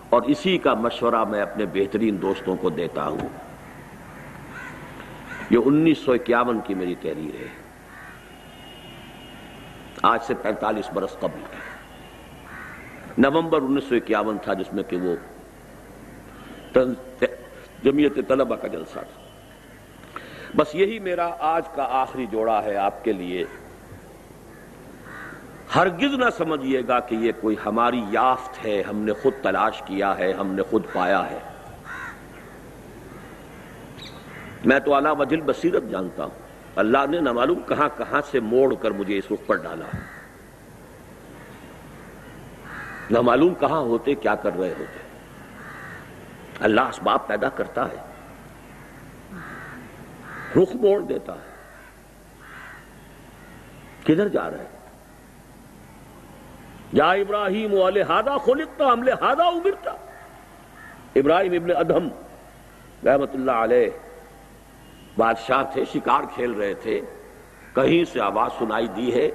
اور 0.08 0.22
اسی 0.22 0.58
کا 0.58 0.74
مشورہ 0.74 1.24
میں 1.24 1.42
اپنے 1.42 1.64
بہترین 1.72 2.22
دوستوں 2.22 2.56
کو 2.56 2.70
دیتا 2.70 3.06
ہوں۔ 3.06 3.28
یہ 5.50 5.58
انیس 5.64 5.98
سو 5.98 6.12
اکیاون 6.12 6.60
کی 6.64 6.74
میری 6.74 6.94
تحریر 6.94 7.34
ہے۔ 7.34 7.48
آج 10.02 10.18
سے 10.22 10.34
پینتالیس 10.34 10.90
برس 10.94 11.18
قبل۔ 11.20 11.38
ہے 11.52 11.57
نومبر 13.18 13.62
انیس 13.62 13.84
سو 13.84 13.94
اکیاون 13.94 14.38
تھا 14.42 14.54
جس 14.54 14.72
میں 14.72 14.82
کہ 14.82 14.96
وہ 14.96 15.14
جمعیت 17.82 18.28
طلبہ 18.28 18.56
کا 18.56 18.68
جلسہ 18.68 18.92
تھا۔ 18.92 19.28
بس 20.56 20.74
یہی 20.74 20.98
میرا 20.98 21.30
آج 21.38 21.62
کا 21.74 21.86
آخری 21.90 22.26
جوڑا 22.26 22.64
ہے 22.64 22.76
آپ 22.76 23.04
کے 23.04 23.12
لیے۔ 23.12 23.44
ہرگز 25.74 26.14
نہ 26.14 26.24
سمجھیے 26.36 26.82
گا 26.88 27.00
کہ 27.00 27.14
یہ 27.14 27.32
کوئی 27.40 27.56
ہماری 27.66 28.02
یافت 28.10 28.64
ہے، 28.64 28.82
ہم 28.82 28.96
نے 28.96 29.12
خود 29.12 29.32
تلاش 29.42 29.82
کیا 29.82 30.18
ہے، 30.18 30.32
ہم 30.32 30.46
نے 30.46 30.62
خود 30.62 30.82
پایا 30.92 31.30
ہے۔ 31.30 31.38
میں 34.64 34.78
تو 34.78 34.94
اعلیٰ 34.94 35.14
وجل 35.18 35.40
بصیرت 35.40 35.82
جانتا 35.90 36.24
ہوں۔ 36.24 36.38
اللہ 36.76 36.98
نے 37.10 37.20
نہ 37.20 37.32
معلوم 37.32 37.60
کہاں 37.68 37.88
کہاں 37.96 38.20
سے 38.30 38.40
موڑ 38.40 38.74
کر 38.74 38.90
مجھے 38.90 39.18
اس 39.18 39.24
رخ 39.30 39.46
پر 39.46 39.56
ڈالا۔ 39.56 40.17
نہ 43.10 43.20
معلوم 43.20 43.54
کہاں 43.54 43.80
ہوتے، 43.80 44.14
کیا 44.14 44.34
کر 44.34 44.58
رہے 44.58 44.68
ہوتے؟ 44.68 45.08
اللہ 46.60 46.80
اسباب 46.80 47.26
پیدا 47.26 47.48
کرتا 47.48 47.86
ہے۔ 47.88 47.96
رخ 50.56 50.74
موڑ 50.74 51.00
دیتا 51.00 51.34
ہے۔ 51.34 51.48
کدھر 54.02 54.28
جا 54.28 54.50
رہے؟ 54.50 54.66
یا 56.92 57.10
ابراہیم 57.10 57.72
ہادہ 58.08 58.36
خلقتا، 58.44 58.92
ہم 58.92 59.02
لہذا 59.02 59.44
ابرتا 59.44 59.90
ابراہیم 61.16 61.52
ابن 61.52 61.76
ادھم 61.76 62.08
رحمت 63.08 63.34
اللہ 63.34 63.52
علیہ 63.52 63.86
بادشاہ 65.18 65.62
تھے، 65.72 65.84
شکار 65.84 66.22
کھیل 66.34 66.50
رہے 66.50 66.74
تھے۔ 66.74 67.00
کہیں 67.74 68.04
سے 68.04 68.20
آواز 68.20 68.50
سنائی 68.58 68.88
دی 68.88 69.14
ہے، 69.14 69.30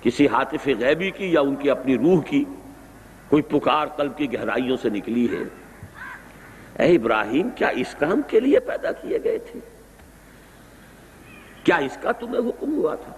کسی 0.00 0.26
حاطف 0.26 0.68
غیبی 0.78 1.10
کی 1.10 1.32
یا 1.32 1.40
ان 1.40 1.56
کی 1.56 1.70
اپنی 1.70 1.98
روح 1.98 2.22
کی؟ 2.22 2.44
کوئی 3.28 3.42
پکار 3.42 3.86
قلب 3.86 4.16
کی 4.16 4.32
گہرائیوں 4.32 4.76
سے 4.82 4.88
نکلی 4.88 5.28
ہے۔ 5.30 5.42
اے 6.84 6.96
ابراہیم، 6.96 7.50
کیا 7.50 7.68
اس 7.68 7.96
کام 7.98 8.20
کے 8.28 8.40
لیے 8.40 8.60
پیدا 8.60 8.92
کیے 8.92 9.18
گئے 9.24 9.38
تھے؟ 9.38 9.60
کیا 11.64 11.76
اس 11.76 11.98
کا 12.02 12.12
تمہیں 12.12 12.48
حکم 12.48 12.74
ہوا 12.74 12.94
تھا؟ 12.94 13.12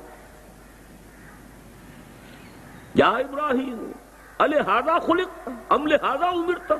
یا 2.94 3.08
ابراہیم 3.08 3.92
الحاظہ 4.38 4.98
خلق، 5.06 5.48
ام 5.68 5.86
لہذا 5.86 6.28
امرتا 6.28 6.74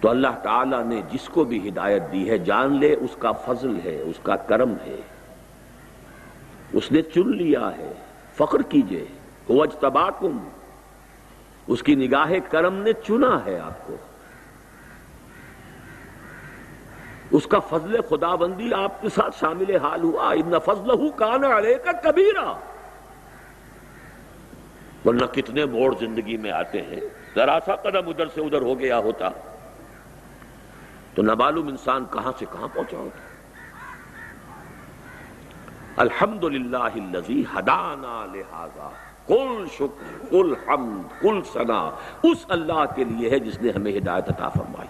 تو 0.00 0.10
اللہ 0.10 0.38
تعالیٰ 0.42 0.84
نے 0.84 1.02
جس 1.12 1.28
کو 1.28 1.44
بھی 1.44 1.68
ہدایت 1.68 2.02
دی 2.12 2.30
ہے، 2.30 2.38
جان 2.38 2.80
لے، 2.80 2.94
اس 2.94 3.16
کا 3.18 3.32
فضل 3.32 3.76
ہے، 3.84 3.98
اس 3.98 4.16
کا 4.22 4.36
کرم 4.36 4.72
ہے۔ 4.72 5.00
اس 6.72 6.92
نے 6.92 7.02
چن 7.02 7.36
لیا 7.36 7.70
ہے، 7.78 7.92
فخر 8.36 8.62
کیجیے۔ 8.62 9.04
وہ 9.52 9.62
اجتباکم 9.62 10.48
اس 11.66 11.82
کی 11.82 11.94
نگاہ 11.94 12.32
کرم 12.50 12.74
نے 12.74 12.92
چنا 12.92 13.44
ہے 13.44 13.58
آپ 13.58 13.86
کو۔ 13.86 13.96
اس 17.30 17.46
کا 17.46 17.58
فضل 17.58 18.00
خدا 18.08 18.34
بندی 18.34 18.74
آپ 18.74 19.02
کے 19.02 19.08
ساتھ 19.08 19.38
شامل 19.40 19.76
حال 19.76 20.02
ہوا۔ 20.02 20.30
ان 20.30 20.52
فضل 20.64 20.90
ہوں 20.90 21.10
کانا 21.10 21.48
کا 21.84 21.92
کبیرا۔ 21.92 22.52
ورنہ 25.04 25.26
کتنے 25.26 25.64
موڑ 25.64 25.94
زندگی 26.00 26.36
میں 26.36 26.50
آتے 26.50 26.82
ہیں۔ 26.82 27.00
ذرا 27.34 27.58
سا 27.66 27.76
قدم 27.76 28.08
ادھر 28.08 28.26
سے 28.26 28.40
ادھر 28.40 28.62
ہو 28.62 28.78
گیا 28.78 28.98
ہوتا۔ 28.98 29.28
تو 31.14 31.22
نابالوم 31.22 31.68
انسان 31.68 32.04
کہاں 32.10 32.32
سے 32.38 32.44
کہاں 32.52 32.68
پہنچا 32.72 32.96
ہوتا؟ 32.96 33.22
الحمد 35.96 36.44
للہ 36.44 36.88
ہدانا 37.58 38.26
لہذا۔ 38.32 38.90
کل 39.28 39.64
شکر 39.74 40.24
کل 40.30 40.54
حمد 40.68 41.20
کل 41.20 41.40
سنا 41.52 41.90
اس 42.22 42.38
اللہ 42.48 42.84
کے 42.96 43.04
لیے 43.04 43.30
ہے 43.30 43.38
جس 43.38 43.62
نے 43.62 43.70
ہمیں 43.70 43.96
ہدایت 43.96 44.28
عطا 44.28 44.48
فرمائی۔ 44.48 44.88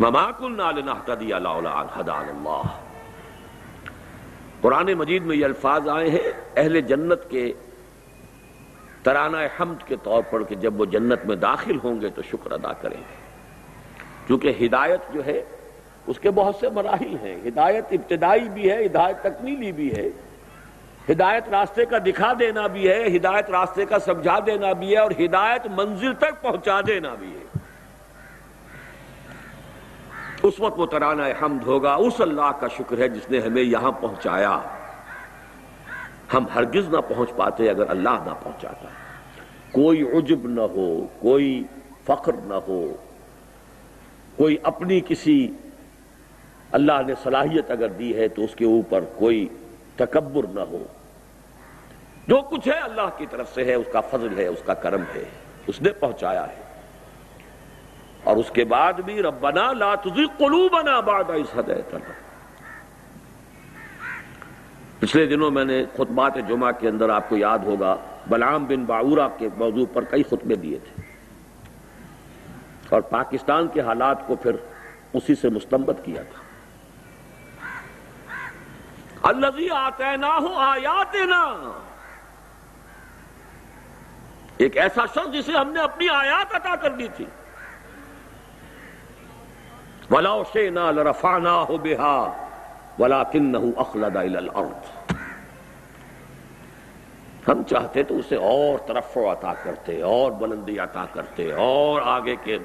مما 0.00 0.30
کل 0.30 0.56
نالنحتدی 0.56 1.32
اللہ 1.32 1.84
حدان 1.96 2.28
اللہ 2.28 2.62
قرآن 4.60 4.94
مجید 4.94 5.22
میں 5.22 5.36
یہ 5.36 5.44
الفاظ 5.44 5.88
آئے 5.88 6.10
ہیں، 6.10 6.32
اہل 6.56 6.80
جنت 6.80 7.30
کے 7.30 7.52
ترانہ 9.02 9.36
حمد 9.60 9.86
کے 9.86 9.96
طور 10.02 10.22
پر 10.30 10.42
کہ 10.42 10.54
جب 10.54 10.80
وہ 10.80 10.84
جنت 10.84 11.24
میں 11.24 11.36
داخل 11.36 11.78
ہوں 11.84 12.00
گے 12.00 12.10
تو 12.10 12.22
شکر 12.22 12.52
ادا 12.52 12.72
کریں 12.72 12.96
گے۔ 12.96 13.14
کیونکہ 14.26 14.66
ہدایت 14.66 15.00
جو 15.12 15.26
ہے، 15.26 15.42
اس 16.06 16.18
کے 16.18 16.30
بہت 16.30 16.54
سے 16.60 16.70
مراحل 16.70 17.16
ہیں۔ 17.22 17.48
ہدایت 17.48 17.84
ابتدائی 17.90 18.48
بھی 18.48 18.70
ہے، 18.70 18.86
ہدایت 18.86 19.16
تکمیلی 19.22 19.72
بھی 19.72 19.92
ہے۔ 19.96 20.08
ہدایت 21.10 21.48
راستے 21.48 21.84
کا 21.84 21.98
دکھا 21.98 22.32
دینا 22.40 22.66
بھی 22.66 22.88
ہے، 22.88 23.16
ہدایت 23.16 23.50
راستے 23.50 23.84
کا 23.84 23.98
سمجھا 23.98 24.38
دینا 24.46 24.72
بھی 24.72 24.92
ہے، 24.92 24.98
اور 24.98 25.10
ہدایت 25.10 25.66
منزل 25.66 26.14
تک 26.14 26.42
پہنچا 26.42 26.80
دینا 26.86 27.14
بھی 27.14 27.30
ہے۔ 27.30 27.58
اس 30.42 30.60
وقت 30.60 30.78
وہ 30.78 30.86
ترانہ 30.86 31.22
حمد 31.42 31.66
ہوگا۔ 31.66 31.94
اس 31.94 32.20
اللہ 32.20 32.50
کا 32.60 32.68
شکر 32.68 32.98
ہے 32.98 33.08
جس 33.08 33.30
نے 33.30 33.38
ہمیں 33.38 33.62
یہاں 33.62 33.92
پہنچایا۔ 33.92 34.58
ہم 36.34 36.44
ہرگز 36.54 36.88
نہ 36.88 37.00
پہنچ 37.08 37.30
پاتے 37.36 37.70
اگر 37.70 37.90
اللہ 37.90 38.16
نہ 38.24 38.34
پہنچاتا۔ 38.42 38.88
کوئی 39.72 40.02
عجب 40.18 40.48
نہ 40.48 40.60
ہو، 40.60 41.06
کوئی 41.18 41.62
فخر 42.04 42.32
نہ 42.44 42.58
ہو، 42.68 42.84
کوئی 44.36 44.56
اپنی 44.62 45.00
کسی 45.08 45.48
اللہ 46.72 47.00
نے 47.06 47.14
صلاحیت 47.22 47.70
اگر 47.70 47.88
دی 47.88 48.16
ہے 48.16 48.28
تو 48.28 48.44
اس 48.44 48.54
کے 48.54 48.64
اوپر 48.64 49.04
کوئی 49.16 49.48
تکبر 49.96 50.46
نہ 50.54 50.60
ہو۔ 50.60 50.84
جو 52.28 52.36
کچھ 52.36 52.68
ہے 52.68 52.78
اللہ 52.78 53.18
کی 53.18 53.26
طرف 53.30 53.54
سے 53.54 53.64
ہے، 53.64 53.74
اس 53.74 53.86
کا 53.92 54.00
فضل 54.00 54.38
ہے، 54.38 54.46
اس 54.46 54.62
کا 54.66 54.74
کرم 54.74 55.02
ہے، 55.14 55.24
اس 55.66 55.82
نے 55.82 55.90
پہنچایا 55.90 56.46
ہے۔ 56.48 56.62
اور 58.24 58.36
اس 58.36 58.50
کے 58.50 58.64
بعد 58.64 58.92
بھی 58.92 59.22
ربنا 59.22 59.72
لا 59.72 59.94
تزغ 59.94 60.20
قلوبنا 60.38 61.00
بعد 61.00 61.24
اس 61.24 61.58
هديتنا 61.58 62.12
پچھلے 64.98 65.26
دنوں 65.26 65.50
میں 65.50 65.64
نے 65.64 65.84
خطبات 65.94 66.32
جمعہ 66.48 66.72
کے 66.72 66.88
اندر 66.88 67.08
آپ 67.08 67.28
کو 67.28 67.36
یاد 67.36 67.58
ہوگا 67.58 67.96
بلام 68.26 68.64
بن 68.64 68.84
باورا 68.84 69.28
کے 69.28 69.48
موضوع 69.56 69.86
پر 69.92 70.04
کئی 70.04 70.22
خطبے 70.22 70.54
دیے 70.54 70.78
تھے۔ 70.78 71.02
اور 72.88 73.00
پاکستان 73.00 73.68
کے 73.68 73.80
حالات 73.80 74.26
کو 74.26 74.36
پھر 74.36 74.52
اسی 75.12 75.34
سے 75.34 75.48
مستمت 75.48 76.04
کیا 76.04 76.22
تھا۔ 76.22 76.41
الذي 79.22 79.68
آتيناه 79.70 80.46
آياتنا 80.66 81.42
ایک 84.56 84.76
ایسا 84.76 85.06
شخص 85.06 85.32
جسے 85.32 85.52
ہم 85.52 85.70
نے 85.70 85.80
اپنی 85.80 86.08
آیات 86.08 86.54
عطا 86.54 86.76
کر 86.76 86.90
دی 86.90 87.08
تھی۔ 87.16 87.24
وَلَوْ 90.10 90.44
شِئْنَا 90.52 90.90
لَرَفَعْنَاهُ 90.90 91.78
بِهَا 91.78 92.18
وَلَكِنَّهُ 92.98 93.70
أَخْلَدَ 93.80 94.18
إِلَى 94.18 94.36
الْأَرْضِ۔ 94.36 95.14
ہم 97.48 97.62
چاہتے 97.62 98.02
تو 98.02 98.18
اسے 98.18 98.36
اور 98.36 98.78
طرف 98.86 99.16
عطا 99.16 99.52
کرتے، 99.62 100.02
اور 100.02 100.32
بلندی 100.32 100.78
عطا 100.78 101.04
کرتے، 101.12 101.52
اور 101.52 102.02
آگے 102.04 102.36
کے 102.42 102.58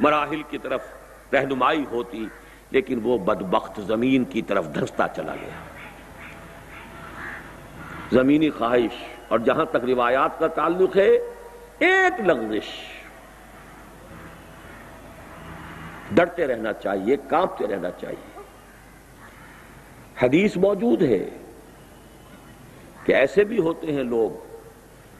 مراحل 0.00 0.42
کی 0.42 0.58
طرف 0.58 0.80
رہنمائی 1.32 1.84
ہوتی، 1.90 2.28
لیکن 2.70 3.00
وہ 3.02 3.18
بدبخت 3.18 3.80
زمین 3.80 4.24
کی 4.24 4.42
طرف 4.42 4.74
دھنستا 4.74 5.08
چلا 5.08 5.34
گیا۔ 5.34 5.73
زمینی 8.12 8.50
خواہش 8.50 9.04
اور 9.28 9.38
جہاں 9.38 9.64
تک 9.64 9.76
روایات 9.76 10.38
کا 10.38 10.46
تعلق 10.46 10.96
ہے، 10.96 11.10
ایک 11.78 12.20
لغزش۔ 12.20 12.66
ڈرتے 16.12 16.46
رہنا 16.46 16.72
چاہیے، 16.72 17.16
کانپتے 17.28 17.66
رہنا 17.66 17.90
چاہیے۔ 17.90 18.40
حدیث 20.22 20.56
موجود 20.56 21.02
ہے 21.02 21.28
کہ 23.04 23.12
ایسے 23.12 23.44
بھی 23.44 23.58
ہوتے 23.58 23.92
ہیں 23.92 24.02
لوگ، 24.02 24.54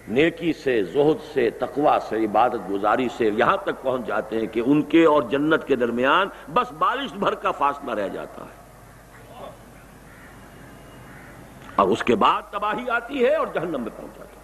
نیکی 0.09 0.53
سے، 0.53 0.83
زہد 0.83 1.35
سے، 1.35 1.51
تقوی 1.51 1.99
سے، 2.09 2.25
عبادت 2.25 2.71
گزاری 2.71 3.09
سے 3.17 3.31
یہاں 3.37 3.57
تک 3.57 3.83
پہنچ 3.83 4.07
جاتے 4.07 4.41
ہیں 4.41 4.47
کہ 4.47 4.63
ان 4.67 4.83
کے 4.83 5.05
اور 5.05 5.23
جنت 5.23 5.67
کے 5.67 5.77
درمیان 5.77 6.29
بس 6.53 6.73
بارش 6.73 7.13
بھر 7.13 7.35
کا 7.35 7.51
فاصلہ 7.51 7.91
رہ 7.91 8.09
جاتا 8.09 8.45
ہے۔ 8.45 8.64
اور 11.77 11.89
اس 11.89 12.05
کے 12.05 12.15
بعد 12.15 12.43
تباہی 12.51 12.91
آتی 12.91 13.25
ہے 13.25 13.37
اور 13.37 13.47
جہنم 13.47 13.83
میں 13.83 13.91
پہنچ 13.97 14.19
جاتا 14.19 14.25
ہے۔ 14.25 14.35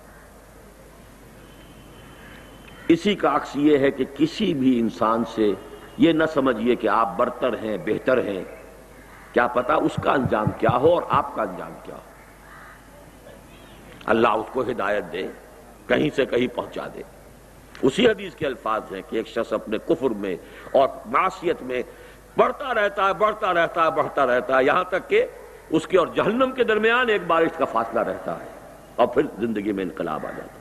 اسی 2.89 3.15
کا 3.15 3.37
عکس 3.37 3.51
یہ 3.55 3.79
ہے 3.79 3.91
کہ 3.91 4.05
کسی 4.19 4.55
بھی 4.55 4.81
انسان 4.81 5.23
سے 5.35 5.53
یہ 5.99 6.13
نہ 6.13 6.25
سمجھیے 6.35 6.77
کہ 6.77 6.89
آپ 6.89 7.17
برتر 7.17 7.59
ہیں، 7.63 7.77
بہتر 7.87 8.19
ہیں۔ 8.19 8.45
کیا 9.33 9.47
پتا 9.47 9.75
اس 9.75 9.93
کا 10.05 10.13
انجام 10.13 10.47
کیا 10.59 10.77
ہو 10.77 10.95
اور 10.95 11.03
آپ 11.09 11.35
کا 11.35 11.43
انجام 11.43 11.73
کیا 11.83 11.95
ہو۔ 11.95 12.01
اللہ 14.07 14.29
اس 14.29 14.47
کو 14.53 14.63
ہدایت 14.63 15.05
دے، 15.13 15.29
کہیں 15.87 16.11
سے 16.17 16.27
کہیں 16.27 16.57
پہنچا 16.57 16.87
دے۔ 16.95 17.03
اسی 17.83 18.09
حدیث 18.09 18.35
کے 18.35 18.47
الفاظ 18.47 18.83
ہیں 18.93 19.03
کہ 19.11 19.17
ایک 19.17 19.27
شخص 19.27 19.53
اپنے 19.53 19.79
کفر 19.79 20.11
میں 20.11 20.37
اور 20.73 20.89
معاشیت 21.07 21.63
میں 21.63 21.83
بڑھتا 22.37 22.75
رہتا 22.75 23.09
ہے، 23.09 23.15
بڑھتا 23.15 23.55
رہتا 23.55 23.85
ہے، 23.85 23.91
بڑھتا 23.91 24.27
رہتا 24.27 24.59
ہے۔ 24.59 24.65
یہاں 24.65 24.85
تک 24.85 25.09
کہ 25.09 25.27
اس 25.71 25.87
کے 25.87 25.99
اور 25.99 26.07
جہنم 26.07 26.53
کے 26.53 26.65
درمیان 26.65 27.09
ایک 27.09 27.23
بارش 27.27 27.57
کا 27.59 27.65
فاصلہ 27.65 28.01
رہتا 28.01 28.41
ہے 28.41 28.49
اور 28.97 29.07
پھر 29.07 29.23
زندگی 29.39 29.73
میں 29.73 29.85
انقلاب 29.85 30.27
آ 30.27 30.31
جاتا 30.31 30.55
ہے۔ 30.55 30.61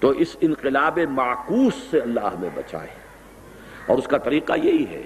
تو 0.00 0.08
اس 0.08 0.36
انقلاب 0.40 0.98
معکوس 1.10 1.74
سے 1.90 2.00
اللہ 2.00 2.20
ہمیں 2.20 2.50
بچائے۔ 2.54 2.88
اور 3.86 3.98
اس 3.98 4.06
کا 4.06 4.18
طریقہ 4.18 4.52
یہی 4.62 4.86
ہے 4.90 5.02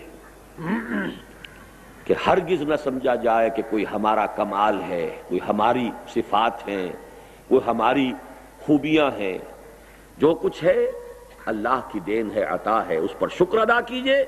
کہ 2.04 2.14
ہرگز 2.26 2.62
نہ 2.62 2.74
سمجھا 2.76 3.14
جائے 3.14 3.50
کہ 3.50 3.62
کوئی 3.70 3.84
ہمارا 3.92 4.26
کمال 4.26 4.82
ہے، 4.88 5.22
کوئی 5.28 5.40
ہماری 5.48 5.90
صفات 6.14 6.68
ہیں، 6.68 6.92
کوئی 7.48 7.60
ہماری 7.66 8.12
خوبیاں 8.60 9.10
ہیں۔ 9.18 9.38
جو 10.18 10.34
کچھ 10.34 10.64
ہے، 10.64 10.90
اللہ 11.46 11.88
کی 11.92 12.00
دین 12.00 12.30
ہے، 12.34 12.42
عطا 12.42 12.86
ہے۔ 12.86 12.96
اس 12.96 13.10
پر 13.18 13.28
شکر 13.28 13.58
ادا 13.58 13.80
کیجیے۔ 13.80 14.24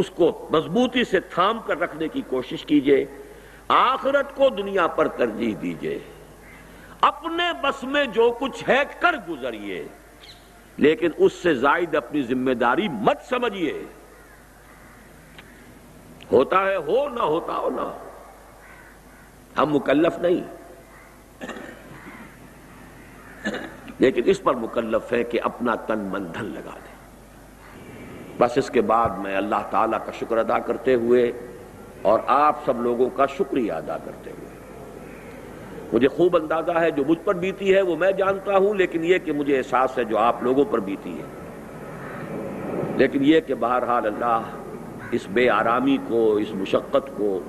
اس 0.00 0.10
کو 0.10 0.48
مضبوطی 0.50 1.04
سے 1.04 1.20
تھام 1.20 1.60
کر 1.66 1.80
رکھنے 1.80 2.08
کی 2.08 2.22
کوشش 2.28 2.64
کیجیے۔ 2.64 3.04
آخرت 3.68 4.36
کو 4.36 4.48
دنیا 4.48 4.86
پر 4.86 5.08
ترجیح 5.08 5.54
دیجیے۔ 5.62 5.98
اپنے 7.00 7.44
بس 7.62 7.84
میں 7.84 8.04
جو 8.04 8.36
کچھ 8.40 8.68
ہے 8.68 8.82
کر 9.00 9.14
گزریے، 9.28 9.88
لیکن 10.76 11.10
اس 11.16 11.32
سے 11.32 11.54
زائد 11.54 11.94
اپنی 11.94 12.22
ذمہ 12.22 12.54
داری 12.54 12.88
مت 12.88 13.16
سمجھیے 13.28 13.84
ہوتا 16.32 16.66
ہے 16.66 16.76
ہو، 16.76 17.08
نہ 17.08 17.20
ہوتا 17.20 17.52
ہو، 17.52 17.70
نہ۔ 17.70 17.96
ہم 19.60 19.74
مکلف 19.74 20.18
نہیں۔ 20.18 20.60
لیکن 23.98 24.22
اس 24.26 24.42
پر 24.42 24.54
مکلف 24.54 25.12
ہے 25.12 25.24
کہ 25.24 25.40
اپنا 25.42 25.74
تن 25.74 25.98
من 25.98 26.34
دھن 26.34 26.44
لگا 26.44 26.78
دے۔ 26.84 26.89
بس 28.40 28.58
اس 28.58 28.70
کے 28.70 28.80
بعد 28.80 29.08
میں 29.08 29.36
اللہ 29.36 29.62
تعالیٰ 29.70 29.98
کا 30.06 30.12
شکر 30.12 30.38
ادا 30.38 30.58
کرتے 30.58 30.94
ہوئے 30.94 31.32
اور 32.02 32.18
آپ 32.26 32.56
سب 32.64 32.82
لوگوں 32.82 33.10
کا 33.10 33.26
شکریہ 33.26 33.72
ادا 33.72 33.96
کرتے 34.04 34.30
ہوئے۔ 34.30 34.50
مجھے 35.92 36.08
خوب 36.08 36.36
اندازہ 36.36 36.70
ہے 36.80 36.90
جو 36.90 37.02
مجھ 37.08 37.18
پر 37.24 37.34
بیتی 37.34 37.74
ہے 37.74 37.82
وہ 37.82 37.96
میں 37.96 38.12
جانتا 38.12 38.56
ہوں، 38.56 38.74
لیکن 38.74 39.04
یہ 39.04 39.18
کہ 39.18 39.32
مجھے 39.32 39.58
احساس 39.58 39.98
ہے 39.98 40.04
جو 40.04 40.18
آپ 40.18 40.42
لوگوں 40.42 40.64
پر 40.70 40.80
بیتی 40.80 41.20
ہے۔ 41.20 41.24
لیکن 42.96 43.18
یہ 43.22 43.40
کہ 43.40 43.54
بہرحال 43.54 44.06
اللہ 44.06 44.42
اس 45.10 45.26
بے 45.30 45.50
آرامی 45.50 45.98
کو، 46.08 46.36
اس 46.36 46.48
مشقت 46.54 47.10
کو 47.16 47.40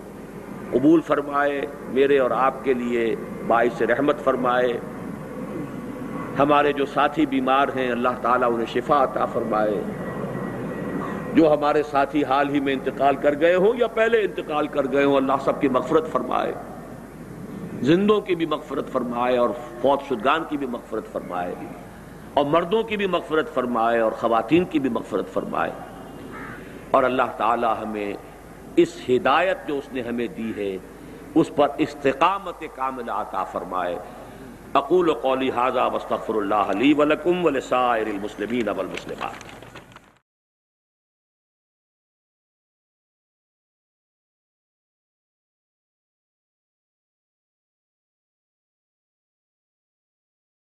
قبول 0.72 1.02
فرمائے، 1.02 1.62
میرے 1.90 2.20
اور 2.20 2.32
آپ 2.32 2.64
کے 2.64 2.74
لیے 2.74 3.16
باعث 3.48 3.82
رحمت 3.82 4.20
فرمائے۔ 4.24 4.80
ہمارے 6.40 6.74
جو 6.74 6.86
ساتھی 6.86 7.26
بیمار 7.26 7.68
ہیں، 7.76 7.92
اللہ 7.92 8.10
تعالیٰ 8.22 8.54
انہیں 8.54 8.74
شفا 8.74 9.04
عطا 9.04 9.26
فرمائے۔ 9.26 9.82
جو 11.34 11.54
ہمارے 11.54 11.84
ساتھی 11.84 12.24
حال 12.24 12.50
ہی 12.50 12.60
میں 12.60 12.74
انتقال 12.74 13.16
کر 13.16 13.40
گئے 13.40 13.56
ہوں 13.56 13.74
یا 13.78 13.88
پہلے 13.88 14.22
انتقال 14.22 14.68
کر 14.68 14.92
گئے 14.92 15.04
ہوں، 15.04 15.16
اللہ 15.16 15.34
سب 15.44 15.62
کی 15.62 15.68
مغفرت 15.68 16.12
فرمائے، 16.12 16.54
زندوں 17.82 18.22
کی 18.22 18.36
بھی 18.36 18.46
مغفرت 18.46 18.90
فرمائے 18.92 19.38
اور 19.38 19.50
فوت 19.82 20.02
شدگان 20.08 20.44
کی 20.50 20.58
بھی 20.58 20.68
مغفرت 20.68 21.12
فرمائے 21.12 21.56
اور 22.34 22.46
مردوں 22.46 22.84
کی 22.84 22.98
بھی 22.98 23.08
مغفرت 23.08 23.54
فرمائے 23.54 24.00
اور 24.00 24.12
خواتین 24.12 24.66
کی 24.66 24.80
بھی 24.80 24.90
مغفرت 24.90 25.34
فرمائے۔ 25.34 25.72
اور 26.92 27.04
اللہ 27.04 27.22
تعالی 27.38 27.68
ہمیں 27.84 28.14
اس 28.76 29.10
ہدایت 29.10 29.58
جو 29.68 29.78
اس 29.78 29.94
نے 29.94 30.02
ہمیں 30.02 30.28
دی 30.28 30.52
ہے، 30.58 30.78
اس 31.36 31.52
پر 31.56 31.68
استقامت 31.78 32.64
کامل 32.76 33.10
عطا 33.10 33.44
فرمائے۔ 33.44 33.96
اقول 34.74 35.14
قولی 35.14 35.52
حاضہ 35.52 35.90
وستغفر 35.94 36.34
اللہ 36.34 36.56
علی 36.56 36.94
ولکم 36.94 37.46
ولسائر 37.46 38.08
المسلمین 38.08 38.70
والمسلمات۔ 38.70 39.61